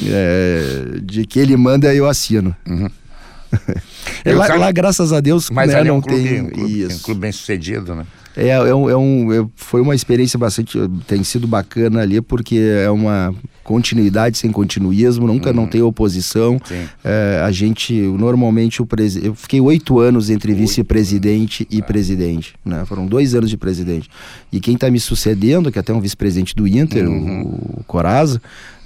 [0.05, 2.55] é, de que ele manda eu assino.
[2.65, 2.89] Uhum.
[4.25, 6.97] lá, lá, graças a Deus, mas né, não é um clube, tem um clube, isso.
[6.97, 8.05] Um clube bem sucedido, né?
[8.35, 12.55] É, é, um, é um, é, foi uma experiência bastante, tem sido bacana ali, porque
[12.55, 15.55] é uma continuidade sem continuismo, nunca uhum.
[15.55, 16.59] não tem oposição.
[17.03, 21.81] É, a gente, normalmente, o presi eu fiquei oito anos entre vice-presidente e é.
[21.81, 22.83] presidente, né?
[22.85, 24.09] Foram dois anos de presidente.
[24.51, 27.41] E quem está me sucedendo, que é até um vice-presidente do Inter, uhum.
[27.77, 28.41] o, Coraza,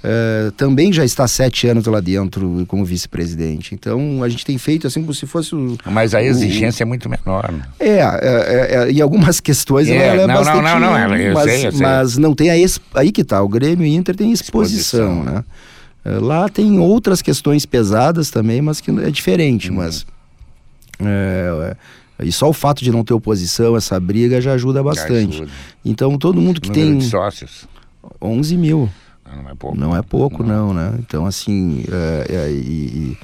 [0.06, 3.74] Uh, também já está sete anos lá dentro como vice-presidente.
[3.74, 5.76] Então a gente tem feito assim como se fosse o.
[5.84, 7.50] Mas a exigência o, é muito menor.
[7.50, 7.62] Né?
[7.80, 10.62] É, é, é, é, em algumas questões é, ela é não, bastante.
[10.62, 11.80] Não, não, não, ela, eu mas, sei, eu sei.
[11.80, 12.84] mas não tem a exp...
[12.94, 13.42] aí que tá.
[13.42, 15.24] O Grêmio e Inter tem exposição, exposição.
[15.24, 15.44] né?
[16.04, 19.70] Uh, lá tem outras questões pesadas também, mas que é diferente.
[19.70, 19.76] Uhum.
[19.76, 20.06] Mas
[21.00, 21.76] é,
[22.22, 25.36] e só o fato de não ter oposição, essa briga já ajuda bastante.
[25.36, 25.52] Já ajuda.
[25.84, 26.98] Então todo mundo que Número tem.
[26.98, 27.68] De sócios?
[28.20, 28.88] 11 mil.
[29.34, 29.76] Não é pouco.
[29.76, 30.94] Não é pouco, não, não né?
[31.00, 33.18] Então, assim, é, é, e,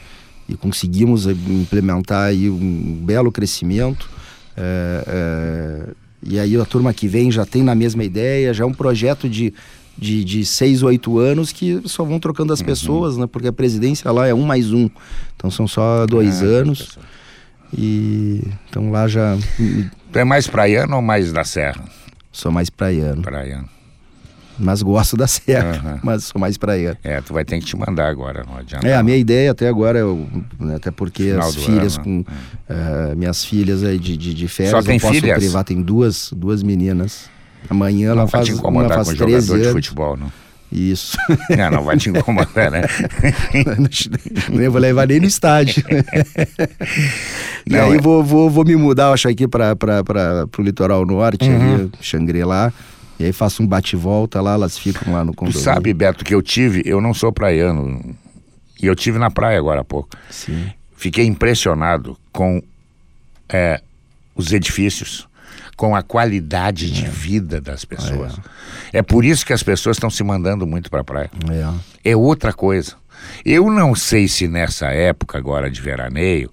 [0.48, 4.10] e, conseguimos implementar aí um belo crescimento.
[4.56, 5.88] É, é,
[6.24, 9.28] e aí a turma que vem já tem na mesma ideia, já é um projeto
[9.28, 9.54] de,
[9.96, 12.66] de, de seis, oito anos que só vão trocando as uhum.
[12.66, 13.26] pessoas, né?
[13.26, 14.88] Porque a presidência lá é um mais um.
[15.36, 16.98] Então são só dois é, anos.
[17.76, 19.36] E então lá já.
[20.12, 21.84] Tu é mais praiano ou mais da serra?
[22.30, 23.22] Sou mais praiano.
[23.22, 23.68] Praiano
[24.58, 25.98] mas gosto da serra, uhum.
[26.04, 26.96] mas sou mais praia.
[27.02, 28.86] É, tu vai ter que te mandar agora, não adianta.
[28.86, 30.26] É, a minha ideia até agora, eu,
[30.58, 34.48] né, até porque Final as filhas ano, com uh, minhas filhas aí de, de, de
[34.48, 35.38] férias, Só tem posso filhas?
[35.38, 37.30] privar, tem duas, duas meninas.
[37.68, 39.66] Amanhã não ela faz, te incomodar uma faz com 13 jogador anos.
[39.66, 40.32] de futebol, não?
[40.72, 41.18] Isso.
[41.56, 42.82] Não, não vai te incomodar, né?
[44.48, 45.84] não, não vou levar nem no estádio.
[47.68, 48.00] e aí é...
[48.00, 49.76] vou, vou, vou me mudar, acho, aqui para
[50.58, 51.74] o litoral norte, uhum.
[51.74, 52.72] ali, Xangri-Lá.
[53.18, 55.60] E aí faço um bate-volta lá, elas ficam lá no condomínio.
[55.60, 58.16] Tu sabe, Beto, que eu tive, eu não sou praiano,
[58.82, 60.08] e eu tive na praia agora há pouco.
[60.28, 60.70] Sim.
[60.96, 62.60] Fiquei impressionado com
[63.48, 63.80] é,
[64.34, 65.28] os edifícios,
[65.82, 67.08] com a qualidade de é.
[67.08, 68.38] vida das pessoas.
[68.92, 68.98] É.
[68.98, 69.02] é.
[69.02, 71.28] por isso que as pessoas estão se mandando muito para a praia.
[72.04, 72.12] É.
[72.12, 72.94] é outra coisa.
[73.44, 76.52] Eu não sei se nessa época agora de veraneio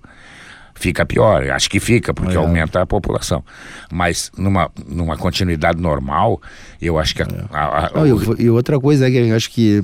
[0.74, 1.48] fica pior.
[1.52, 2.38] Acho que fica, porque é.
[2.38, 3.46] aumenta a população.
[3.92, 6.42] Mas numa, numa continuidade normal,
[6.82, 7.22] eu acho que.
[7.22, 7.46] A, é.
[7.52, 9.84] a, a, Não, e outra coisa é que eu acho que.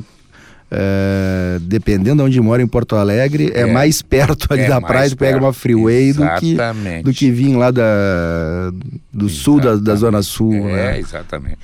[0.71, 4.81] É, dependendo de onde mora em Porto Alegre, é, é mais perto ali é da
[4.81, 6.57] praia, tu pega uma freeway do que,
[7.03, 8.71] do que vir lá da,
[9.13, 9.33] do exatamente.
[9.33, 10.53] sul, da, da Zona Sul.
[10.69, 10.99] É, né?
[10.99, 11.59] exatamente.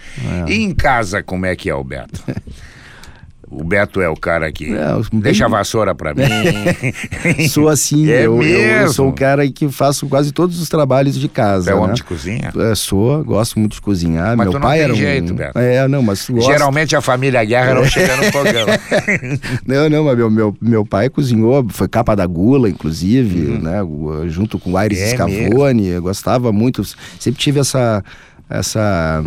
[0.47, 2.23] E em casa, como é que é, Alberto?
[3.51, 6.23] O Beto é o cara que é, deixa a vassoura pra mim.
[7.49, 11.27] sou assim, é eu, eu, sou um cara que faço quase todos os trabalhos de
[11.27, 11.71] casa.
[11.71, 11.79] É né?
[11.79, 12.53] homem de cozinha?
[12.57, 14.37] É, sou, gosto muito de cozinhar.
[14.37, 14.95] Mas Meu pai era um...
[14.95, 15.59] jeito, Beto.
[15.59, 16.49] É, não, mas gosto...
[16.49, 18.67] Geralmente a família Guerra não chega no fogão.
[19.67, 23.61] não, não, mas meu, meu, meu pai cozinhou, foi capa da gula, inclusive, uhum.
[23.61, 24.29] né?
[24.29, 26.83] Junto com o Aires é Scavone, eu gostava muito,
[27.19, 28.01] sempre tive essa
[28.49, 29.23] essa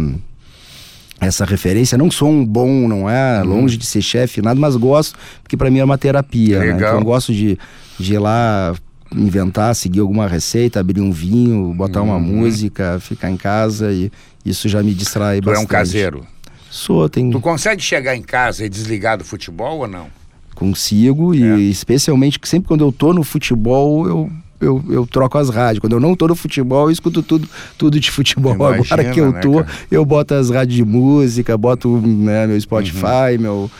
[1.20, 1.96] essa referência.
[1.96, 3.48] Não sou um bom, não é uhum.
[3.48, 6.60] longe de ser chefe, nada, mas gosto, porque para mim é uma terapia.
[6.60, 6.70] Né?
[6.72, 7.58] Então eu gosto de,
[7.98, 8.74] de ir lá
[9.14, 12.08] inventar, seguir alguma receita, abrir um vinho, botar uhum.
[12.08, 14.10] uma música, ficar em casa e
[14.44, 15.66] isso já me distrai tu bastante.
[15.66, 16.26] Tu é um caseiro?
[16.70, 17.30] Sou, tem...
[17.30, 20.08] Tu consegue chegar em casa e desligar do futebol ou não?
[20.54, 21.38] Consigo, é.
[21.38, 24.30] e especialmente que sempre quando eu tô no futebol, eu
[24.64, 25.80] eu, eu troco as rádios.
[25.80, 28.54] Quando eu não tô no futebol, eu escuto tudo, tudo de futebol.
[28.54, 32.60] Imagina, Agora que eu né, tô, eu boto as rádios de música, boto né, meu
[32.60, 33.40] Spotify, uhum.
[33.40, 33.70] meu.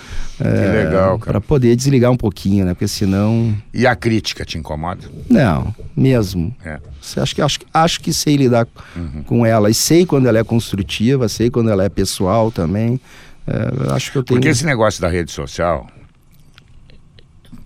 [0.41, 1.41] É, que legal, cara.
[1.41, 2.74] Pra poder desligar um pouquinho, né?
[2.74, 3.57] Porque senão.
[3.72, 5.03] E a crítica te incomoda?
[5.30, 6.55] Não, mesmo.
[6.64, 6.78] É.
[7.16, 8.66] Acho que, acho, acho que sei lidar
[8.97, 9.22] uhum.
[9.24, 9.70] com ela.
[9.70, 12.99] E sei quando ela é construtiva, sei quando ela é pessoal também.
[13.47, 14.41] É, acho que eu tenho.
[14.41, 15.87] Porque esse negócio da rede social,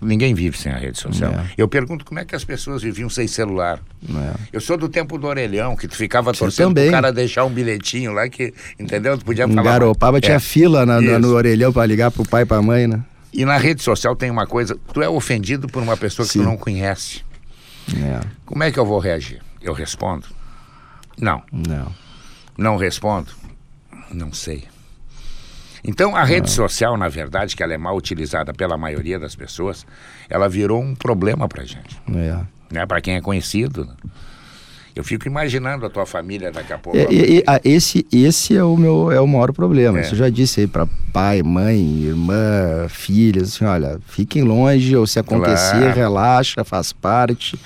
[0.01, 1.33] Ninguém vive sem a rede social.
[1.33, 1.51] É.
[1.57, 3.81] Eu pergunto como é que as pessoas viviam sem celular.
[4.09, 4.35] É.
[4.53, 6.85] Eu sou do tempo do orelhão, que tu ficava Você torcendo também.
[6.85, 9.19] pro cara deixar um bilhetinho lá que, entendeu?
[9.19, 9.63] Tu podia falar.
[9.63, 10.21] Garopaba é.
[10.21, 13.03] tinha fila na, no, no orelhão para ligar pro pai e pra mãe, né?
[13.33, 16.41] E na rede social tem uma coisa, tu é ofendido por uma pessoa que Sim.
[16.41, 17.23] tu não conhece.
[17.97, 18.21] É.
[18.47, 19.41] Como é que eu vou reagir?
[19.61, 20.27] Eu respondo?
[21.21, 21.43] Não.
[21.53, 21.93] Não.
[22.57, 23.33] Não respondo?
[24.13, 24.65] Não sei.
[25.85, 29.87] Então, a rede social, na verdade, que ela é mal utilizada pela maioria das pessoas,
[30.29, 32.01] ela virou um problema pra gente.
[32.15, 32.39] É.
[32.71, 32.87] Né?
[32.87, 33.85] Para quem é conhecido.
[33.85, 33.93] Né?
[34.99, 36.99] Eu fico imaginando a tua família daqui a pouco.
[36.99, 37.07] É,
[37.65, 39.99] esse, esse é o meu é o maior problema.
[39.99, 40.03] É.
[40.03, 45.07] Isso eu já disse aí para pai, mãe, irmã, filhas, assim, olha, fiquem longe ou
[45.07, 45.95] se acontecer, claro.
[45.95, 47.57] relaxa, faz parte,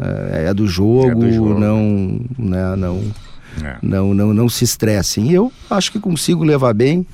[0.00, 1.60] é, é do jogo, é do jogo.
[1.60, 3.04] não, né, não,
[3.80, 5.30] não, não, não se estressem.
[5.30, 7.06] Eu acho que consigo levar bem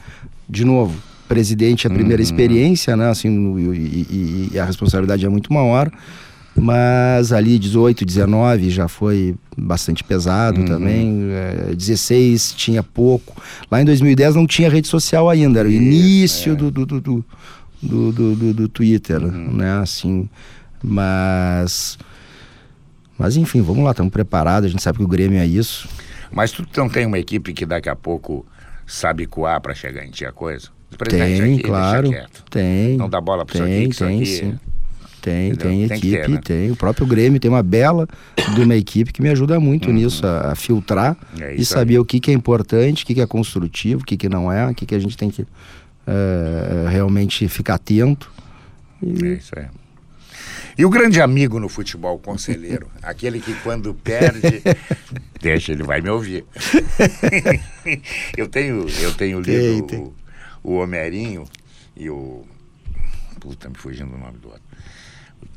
[0.49, 0.97] de novo,
[1.29, 2.25] presidente é a primeira uhum.
[2.25, 3.09] experiência, né?
[3.09, 3.29] Assim,
[3.59, 5.91] e, e, e, a responsabilidade é muito maior.
[6.59, 10.67] Mas ali 18, 19 já foi bastante pesado uhum.
[10.67, 11.29] também.
[11.31, 13.41] É, 16 tinha pouco.
[13.71, 16.57] Lá em 2010 não tinha rede social ainda, era o início é.
[16.57, 17.25] do, do, do, do,
[17.83, 19.53] do, do, do Twitter, uhum.
[19.53, 19.79] né?
[19.81, 20.29] Assim,
[20.83, 21.99] mas.
[23.19, 25.89] Mas enfim, vamos lá, estamos preparados, a gente sabe que o Grêmio é isso.
[26.31, 28.45] Mas tu não tem uma equipe que daqui a pouco
[28.87, 30.68] sabe coar para chegar em ti a coisa?
[31.09, 32.11] tem, aqui, claro.
[32.49, 32.97] Tem.
[32.97, 34.26] Não dá bola para isso aqui, tem, isso aqui.
[34.26, 34.59] Sim.
[35.20, 35.89] Tem, Entendeu?
[35.89, 36.41] tem equipe, ter, né?
[36.43, 36.70] tem.
[36.70, 38.07] O próprio Grêmio tem uma bela
[38.55, 39.95] de uma equipe que me ajuda muito uhum.
[39.95, 41.99] nisso, a, a filtrar é e saber aí.
[41.99, 44.70] o que, que é importante, o que, que é construtivo, o que, que não é,
[44.70, 48.30] o que, que a gente tem que uh, realmente ficar atento.
[49.03, 49.26] E...
[49.26, 49.66] É isso aí.
[50.79, 54.62] E o grande amigo no futebol, conselheiro, aquele que quando perde,
[55.41, 56.45] deixa, ele vai me ouvir.
[58.37, 60.14] eu tenho, eu tenho lido
[60.62, 61.45] o, o Homerinho
[61.97, 62.45] e o.
[63.41, 64.66] Puta, me fugindo do nome do outro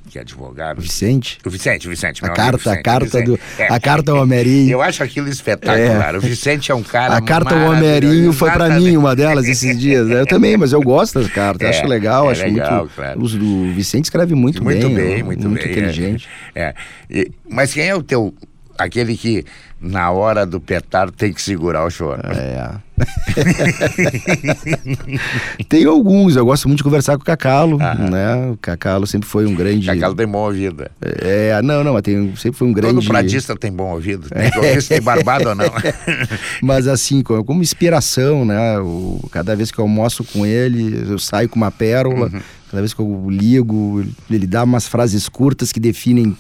[0.10, 0.82] que é advogado.
[0.82, 1.38] Vicente?
[1.46, 2.26] O Vicente, o Vicente.
[2.26, 3.40] A carta, Vicente, a carta do.
[3.58, 3.68] É.
[3.68, 4.72] A carta Homerinho.
[4.72, 6.16] Eu acho aquilo espetacular.
[6.16, 6.18] É.
[6.18, 7.16] O Vicente é um cara.
[7.16, 10.10] A carta Homerinho foi para mim uma delas esses dias.
[10.10, 11.68] Eu também, mas eu gosto das cartas.
[11.68, 12.96] É, acho legal, é acho legal, muito.
[12.96, 13.22] Claro.
[13.22, 14.96] O Vicente escreve muito, muito bem.
[14.96, 15.72] bem muito, muito bem.
[15.72, 16.28] inteligente.
[16.56, 16.74] É.
[17.10, 18.34] E, mas quem é o teu.
[18.80, 19.46] Aquele que
[19.82, 22.22] na hora do petardo tem que segurar o choro.
[22.26, 22.76] É.
[25.70, 27.96] tem alguns, eu gosto muito de conversar com o Cacalo, ah.
[27.96, 28.52] né?
[28.52, 29.86] O Cacalo sempre foi um grande.
[29.86, 30.86] Cacalo tem bom ouvido.
[31.02, 32.96] É, não, não, mas tem, sempre foi um grande.
[32.96, 34.30] Todo pradista tem bom ouvido.
[34.30, 35.72] Tem que ouvir se tem barbado ou não.
[36.62, 38.80] mas assim, como, inspiração, né?
[38.80, 42.30] O, cada vez que eu almoço com ele, eu saio com uma pérola.
[42.34, 42.42] Uhum.
[42.70, 46.38] Cada vez que eu ligo, ele dá umas frases curtas que definem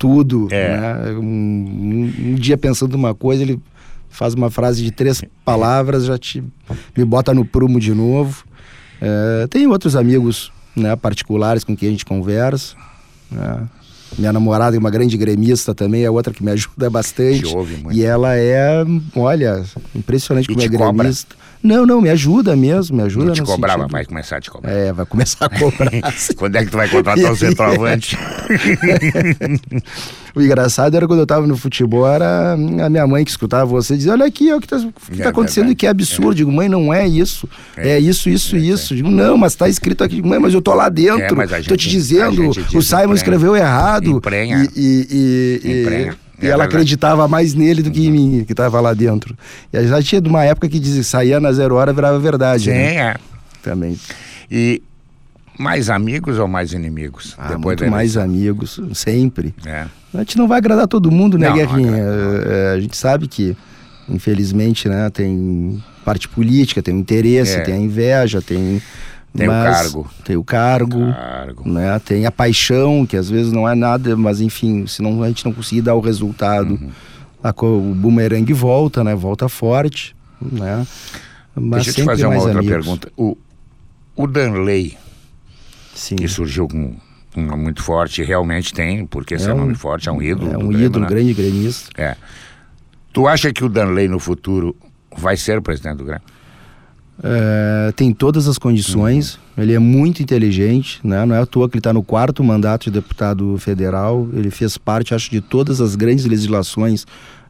[0.00, 0.48] tudo.
[0.50, 0.76] É.
[0.76, 1.12] Né?
[1.12, 3.60] Um, um, dia pensando uma coisa, ele
[4.08, 6.42] faz uma frase de três palavras, já te
[6.96, 8.42] me bota no prumo de novo.
[9.00, 12.74] É, tem outros amigos né, particulares com quem a gente conversa.
[13.30, 13.68] Né?
[14.18, 17.54] Minha namorada é uma grande gremista também, é outra que me ajuda bastante.
[17.92, 18.82] E ela é,
[19.14, 19.62] olha,
[19.94, 21.36] impressionante e como é gremista.
[21.62, 23.26] Não, não, me ajuda mesmo, me ajuda.
[23.26, 23.92] Não te cobrava, sentido.
[23.92, 24.72] vai começar a te cobrar.
[24.72, 25.90] É, vai começar a cobrar.
[26.36, 28.16] Quando é que tu vai contratar o centroavante?
[30.34, 33.96] o engraçado era quando eu tava no futebol, era a minha mãe que escutava você
[33.96, 36.32] dizer, olha aqui, o que tá, que tá é, acontecendo e que é absurdo.
[36.32, 36.34] É.
[36.36, 37.48] Digo, mãe, não é isso.
[37.76, 38.96] É, é isso, isso, é, isso.
[38.96, 41.40] Digo, não, mas tá escrito aqui, mãe, mas eu tô lá dentro.
[41.42, 44.10] É, tô te dizendo, o Simon emprenha, escreveu errado.
[44.10, 44.66] Emprenha.
[44.74, 46.16] E, e, e, emprenha.
[46.40, 46.76] E é ela verdade.
[46.76, 49.36] acreditava mais nele do que em mim, que estava lá dentro.
[49.72, 52.64] E já tinha de uma época que dizia, saía na zero hora virava verdade.
[52.64, 52.94] Sim, né?
[52.96, 53.16] é.
[53.62, 53.98] Também.
[54.50, 54.82] E
[55.58, 57.34] mais amigos ou mais inimigos?
[57.36, 59.54] Ah, muito mais amigos, sempre.
[59.66, 59.86] É.
[60.14, 61.90] A gente não vai agradar todo mundo, né, não, Guerrinha?
[61.90, 63.54] Não é, a gente sabe que,
[64.08, 67.60] infelizmente, né, tem parte política, tem o interesse, é.
[67.60, 68.80] tem a inveja, tem
[69.36, 70.10] tem o cargo.
[70.24, 71.68] Tem o cargo, cargo.
[71.68, 71.98] Né?
[72.00, 75.52] Tem a paixão, que às vezes não é nada, mas enfim, se a gente não
[75.52, 76.90] conseguir dar o resultado, uhum.
[77.42, 79.14] a, o bumerangue volta, né?
[79.14, 80.86] Volta forte, né?
[81.54, 82.76] Mas Deixa eu te fazer uma outra amigos.
[82.76, 83.12] pergunta.
[83.16, 83.36] O,
[84.16, 84.96] o Danley,
[85.94, 86.16] Sim.
[86.16, 86.96] que surgiu com
[87.36, 90.52] uma muito forte, realmente tem, porque é seu um, nome forte, é um ídolo.
[90.52, 91.08] É um ídolo, Grêmio, né?
[91.08, 91.90] grande gremista.
[92.00, 92.16] É.
[93.12, 94.74] Tu acha que o Danley no futuro
[95.16, 96.22] vai ser o presidente do Grêmio?
[97.22, 99.62] É, tem todas as condições, uhum.
[99.62, 101.24] ele é muito inteligente, né?
[101.26, 104.78] não é à toa que ele está no quarto mandato de deputado federal, ele fez
[104.78, 107.02] parte, acho, de todas as grandes legislações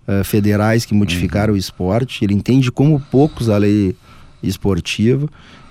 [0.08, 1.56] uh, federais que modificaram uhum.
[1.56, 3.94] o esporte, ele entende como poucos a lei
[4.42, 5.28] esportiva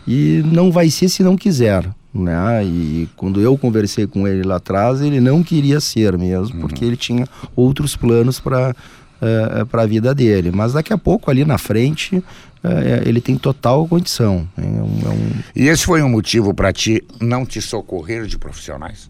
[0.08, 1.90] e não vai ser se não quiser.
[2.14, 2.64] Né?
[2.66, 6.62] E quando eu conversei com ele lá atrás, ele não queria ser mesmo, uhum.
[6.62, 8.74] porque ele tinha outros planos para
[9.22, 10.52] uh, para a vida dele.
[10.52, 12.24] Mas daqui a pouco, ali na frente,
[12.64, 14.48] é, ele tem total condição.
[14.58, 15.32] É um, é um...
[15.56, 19.10] E esse foi um motivo para ti não te socorrer de profissionais?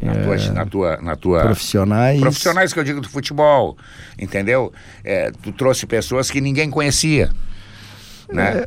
[0.00, 1.40] Na, tua, é, na, tua, na tua.
[1.42, 2.20] Profissionais.
[2.20, 3.76] Profissionais que eu digo do futebol,
[4.16, 4.72] entendeu?
[5.02, 7.32] É, tu trouxe pessoas que ninguém conhecia.
[8.32, 8.64] Né?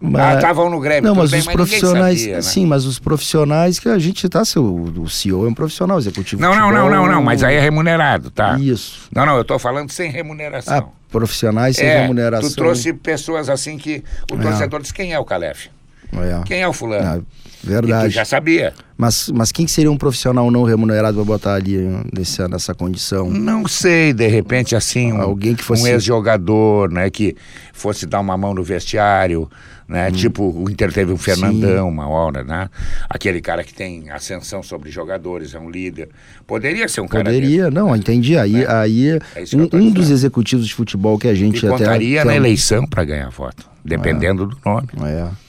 [0.00, 1.02] É, mas, ah, estavam no Grêmio.
[1.02, 2.20] Não, mas bem, os mas profissionais.
[2.20, 2.42] Sabia, né?
[2.42, 4.42] Sim, mas os profissionais que a gente tá.
[4.56, 6.40] O, o CEO é um profissional, executivo.
[6.40, 8.56] Não, não, não, não, não, mas aí é remunerado, tá?
[8.58, 9.08] Isso.
[9.14, 10.78] Não, não, eu tô falando sem remuneração.
[10.78, 12.48] Ah, profissionais sem é, remuneração.
[12.48, 14.42] Tu trouxe pessoas assim que o é.
[14.42, 15.68] torcedor diz quem é o Calef?
[16.12, 16.42] É.
[16.44, 17.04] Quem é o fulano?
[17.04, 17.20] Ah,
[17.62, 18.06] verdade.
[18.06, 18.72] E tu já sabia.
[18.96, 21.78] Mas, mas quem seria um profissional não remunerado para botar ali
[22.12, 23.30] nesse, nessa condição?
[23.30, 25.82] Não sei, de repente assim, um, Alguém que fosse...
[25.82, 27.36] um ex-jogador, né, que
[27.72, 29.48] fosse dar uma mão no vestiário,
[29.88, 30.08] né?
[30.08, 30.12] Hum.
[30.12, 31.92] Tipo, o Inter teve o Fernandão Sim.
[31.92, 32.68] uma hora, né?
[33.08, 36.10] Aquele cara que tem ascensão sobre jogadores, é um líder.
[36.46, 38.36] Poderia ser um cara Poderia, desse, não, entendi.
[38.36, 38.66] Aí, né?
[38.68, 39.18] aí é
[39.54, 41.78] um, um dos executivos de futebol que a gente e até...
[41.78, 44.46] contaria na eleição para ganhar voto, dependendo é.
[44.46, 44.88] do nome.
[45.06, 45.47] É.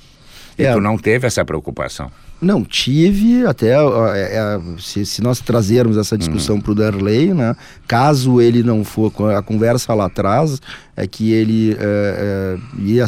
[0.59, 0.73] E é.
[0.73, 2.11] tu não teve essa preocupação?
[2.41, 6.61] Não, tive até é, é, se, se, nós trazermos essa discussão uhum.
[6.61, 7.55] para o Darley, né?
[7.87, 10.61] Caso ele não for, a conversa lá atrás
[10.95, 13.05] é que ele é, é ia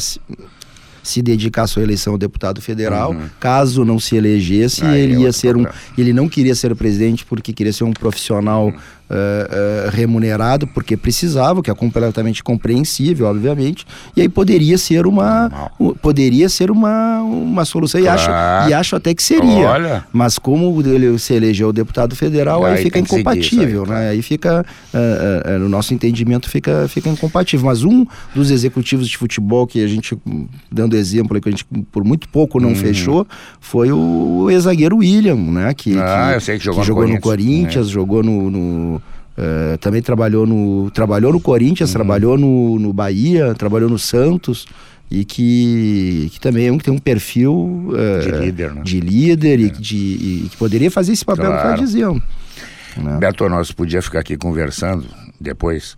[1.04, 3.12] se dedicar à sua eleição ao deputado federal.
[3.12, 3.30] Uhum.
[3.40, 5.66] Caso não se elegesse, Aí ele ia ser um.
[5.98, 11.60] Ele não queria ser presidente porque queria ser um profissional uhum uh, remunerado porque precisava,
[11.60, 13.86] o que é completamente compreensível, obviamente.
[14.16, 18.20] E aí poderia ser uma poderia ser uma, uma solução claro.
[18.20, 19.70] e acho e acho até que seria.
[19.70, 20.06] Olha.
[20.12, 24.10] Mas como ele se elegeu deputado federal, aí, aí fica incompatível, aí, né?
[24.10, 27.66] Aí fica uh, no nosso entendimento fica fica incompatível.
[27.66, 30.18] Mas um dos executivos de futebol que a gente
[30.72, 32.76] dando exemplo que a gente por muito pouco não hum.
[32.76, 33.28] fechou
[33.60, 35.74] foi o ex-zagueiro William, né?
[35.74, 37.94] Que, ah, que, que jogou, que jogou no Corinthians, né?
[37.94, 39.01] jogou no, no
[39.42, 41.96] Uh, também trabalhou no, trabalhou no Corinthians, uhum.
[41.96, 44.68] trabalhou no, no Bahia, trabalhou no Santos
[45.10, 48.82] e que, que também é um que tem um perfil uh, de líder, né?
[48.84, 49.64] de líder é.
[49.64, 51.60] e, de, e, que poderia fazer esse papel claro.
[51.60, 52.22] que está dizendo.
[52.98, 53.18] Né?
[53.18, 55.08] Beto, nós podíamos ficar aqui conversando
[55.40, 55.96] depois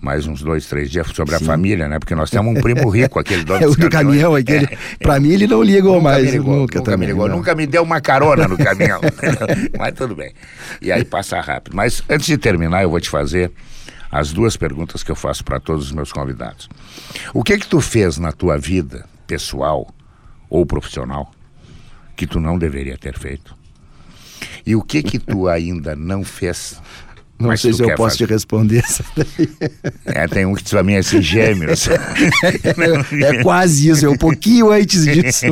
[0.00, 1.44] mais uns dois, três dias sobre Sim.
[1.44, 1.98] a família, né?
[1.98, 4.64] Porque nós temos um primo rico, aquele dono é, do caminhão, aquele.
[4.64, 7.08] É, pra mim ele não ligou nunca mais, me ligou, nunca, nunca também.
[7.08, 9.00] Me ligou, nunca me deu uma carona no caminhão.
[9.78, 10.32] Mas tudo bem.
[10.80, 11.76] E aí passa rápido.
[11.76, 13.52] Mas antes de terminar, eu vou te fazer
[14.10, 16.68] as duas perguntas que eu faço para todos os meus convidados.
[17.34, 19.88] O que que tu fez na tua vida pessoal
[20.48, 21.30] ou profissional
[22.16, 23.54] que tu não deveria ter feito?
[24.66, 26.80] E o que que tu ainda não fez
[27.40, 28.26] não Mas sei se eu posso fazer.
[28.26, 29.48] te responder essa daí.
[30.04, 31.88] É, tem um que para mim é assim, gêmeos.
[31.88, 35.46] é, é, quase isso, é um pouquinho antes disso.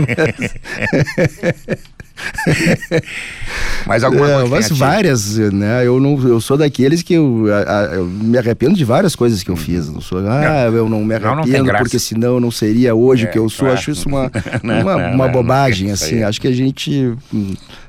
[3.86, 5.86] mas alguma é, Mas várias, né?
[5.86, 7.46] Eu, não, eu sou daqueles que eu,
[7.92, 9.88] eu, me arrependo de várias coisas que eu fiz.
[9.88, 10.76] Não sou, ah, não.
[10.76, 13.48] eu não me arrependo não, não porque senão não seria hoje o que eu é,
[13.48, 13.60] sou.
[13.60, 13.78] Claro.
[13.78, 14.30] Acho isso uma,
[14.62, 16.22] uma, uma bobagem, assim.
[16.22, 17.16] Acho que a gente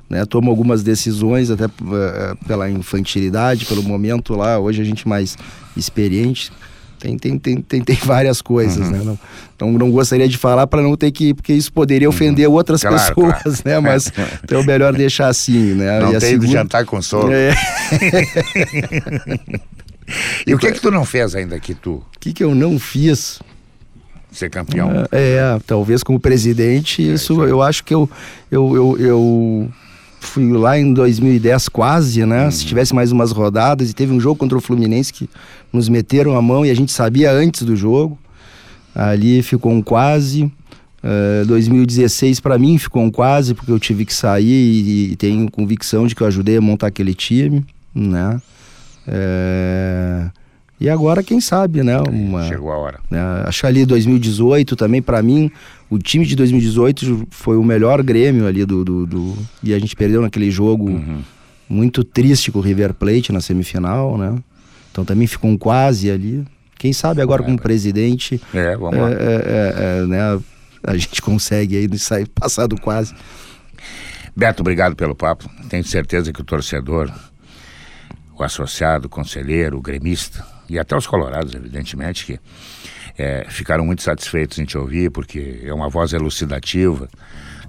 [0.10, 1.70] né, toma algumas decisões até uh,
[2.48, 4.60] pela infantilidade, pelo momento lá.
[4.60, 5.38] Hoje a gente mais
[5.78, 6.52] experiente
[7.00, 8.92] tem, tem, tem, tem, tem várias coisas, uhum.
[8.92, 9.02] né?
[9.04, 9.20] Não,
[9.56, 12.14] então não gostaria de falar para não ter que, porque isso poderia uhum.
[12.14, 12.56] ofender uhum.
[12.56, 13.62] outras claro, pessoas, claro.
[13.66, 13.80] né?
[13.80, 14.12] Mas
[14.44, 16.00] então é melhor deixar assim, né?
[16.00, 16.52] Não e tem segunda...
[16.52, 17.32] jantar com solo.
[17.32, 17.56] É.
[20.46, 21.94] e o que que tu não fez ainda que tu?
[21.94, 23.40] O que que eu não fiz?
[24.32, 25.08] Ser campeão.
[25.12, 28.08] É, é talvez como presidente, é, isso, isso eu acho que eu,
[28.52, 29.72] eu, eu, eu
[30.20, 32.46] fui lá em 2010 quase, né?
[32.46, 32.52] Uhum.
[32.52, 35.30] Se tivesse mais umas rodadas e teve um jogo contra o Fluminense que
[35.72, 38.18] nos meteram a mão e a gente sabia antes do jogo.
[38.94, 40.44] Ali ficou um quase.
[41.02, 45.16] Uh, eh, 2016 para mim ficou um quase porque eu tive que sair e, e,
[45.16, 47.66] tenho convicção de que eu ajudei a montar aquele time,
[47.96, 48.42] né?
[49.08, 50.30] É...
[50.80, 52.00] E agora, quem sabe, né?
[52.00, 53.00] Uma, Chegou a hora.
[53.12, 53.20] Né?
[53.46, 55.52] Acho que ali 2018 também, para mim,
[55.90, 58.86] o time de 2018 foi o melhor Grêmio ali do.
[58.86, 59.38] do, do...
[59.62, 61.22] E a gente perdeu naquele jogo uhum.
[61.68, 64.38] muito triste com o River Plate na semifinal, né?
[64.90, 66.46] Então também ficou um quase ali.
[66.78, 68.42] Quem sabe agora é, com o presidente.
[68.54, 69.12] É, vamos lá.
[69.12, 70.40] É, é, é, é, né?
[70.82, 73.14] A gente consegue aí sair passado quase.
[74.34, 75.50] Beto, obrigado pelo papo.
[75.68, 77.12] Tenho certeza que o torcedor,
[78.38, 82.40] o associado, o conselheiro, o gremista e até os colorados, evidentemente, que
[83.18, 87.10] é, ficaram muito satisfeitos em te ouvir, porque é uma voz elucidativa.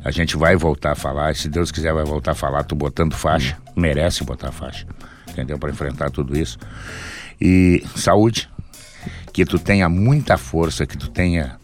[0.04, 2.62] A gente vai voltar a falar, e se Deus quiser, vai voltar a falar.
[2.64, 4.86] Tu botando faixa, merece botar faixa,
[5.28, 5.58] entendeu?
[5.58, 6.58] Para enfrentar tudo isso.
[7.40, 8.48] E saúde,
[9.32, 11.58] que tu tenha muita força, que tu tenha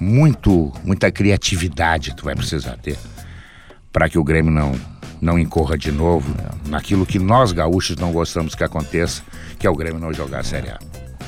[0.00, 2.98] muito, muita criatividade, tu vai precisar ter,
[3.92, 4.74] para que o Grêmio não,
[5.20, 6.34] não incorra de novo
[6.66, 9.22] naquilo que nós gaúchos não gostamos que aconteça,
[9.58, 10.78] que é o Grêmio não jogar a Série A.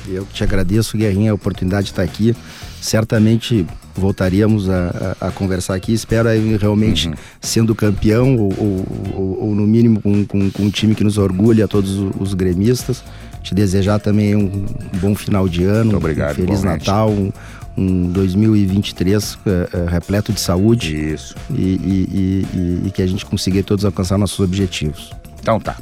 [0.07, 2.35] Eu te agradeço, Guerrinha, a oportunidade de estar aqui.
[2.81, 3.65] Certamente
[3.95, 5.93] voltaríamos a, a, a conversar aqui.
[5.93, 7.15] Espero aí, realmente uhum.
[7.41, 11.17] sendo campeão ou, ou, ou, ou, no mínimo com, com, com, um time que nos
[11.17, 13.03] orgulha, todos os, os gremistas.
[13.41, 14.65] Te desejar também um,
[14.99, 15.91] bom final de ano.
[15.91, 16.31] Muito obrigado.
[16.31, 16.87] Um Feliz igualmente.
[16.87, 17.09] Natal.
[17.09, 17.31] Um,
[17.77, 20.95] um 2023 é, é, repleto de saúde.
[20.95, 21.35] Isso.
[21.51, 25.11] E, e, e, e que a gente consiga todos alcançar nossos objetivos.
[25.39, 25.77] Então tá.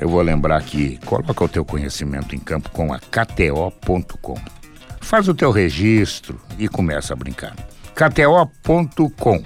[0.00, 4.34] Eu vou lembrar que coloca o teu conhecimento em campo com a KTO.com.
[4.98, 7.54] Faz o teu registro e começa a brincar.
[7.94, 9.42] KTO.com,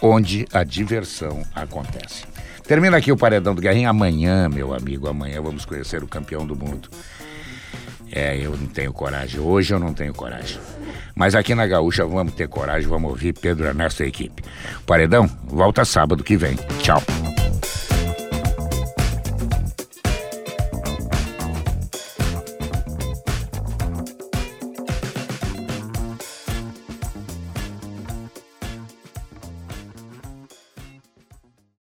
[0.00, 2.24] onde a diversão acontece.
[2.62, 3.90] Termina aqui o Paredão do Guerrinho.
[3.90, 6.88] Amanhã, meu amigo, amanhã vamos conhecer o campeão do mundo.
[8.12, 9.40] É, eu não tenho coragem.
[9.40, 10.60] Hoje eu não tenho coragem.
[11.12, 14.44] Mas aqui na Gaúcha vamos ter coragem, vamos ouvir Pedro Ernesto e a equipe.
[14.86, 16.54] Paredão, volta sábado que vem.
[16.80, 17.02] Tchau.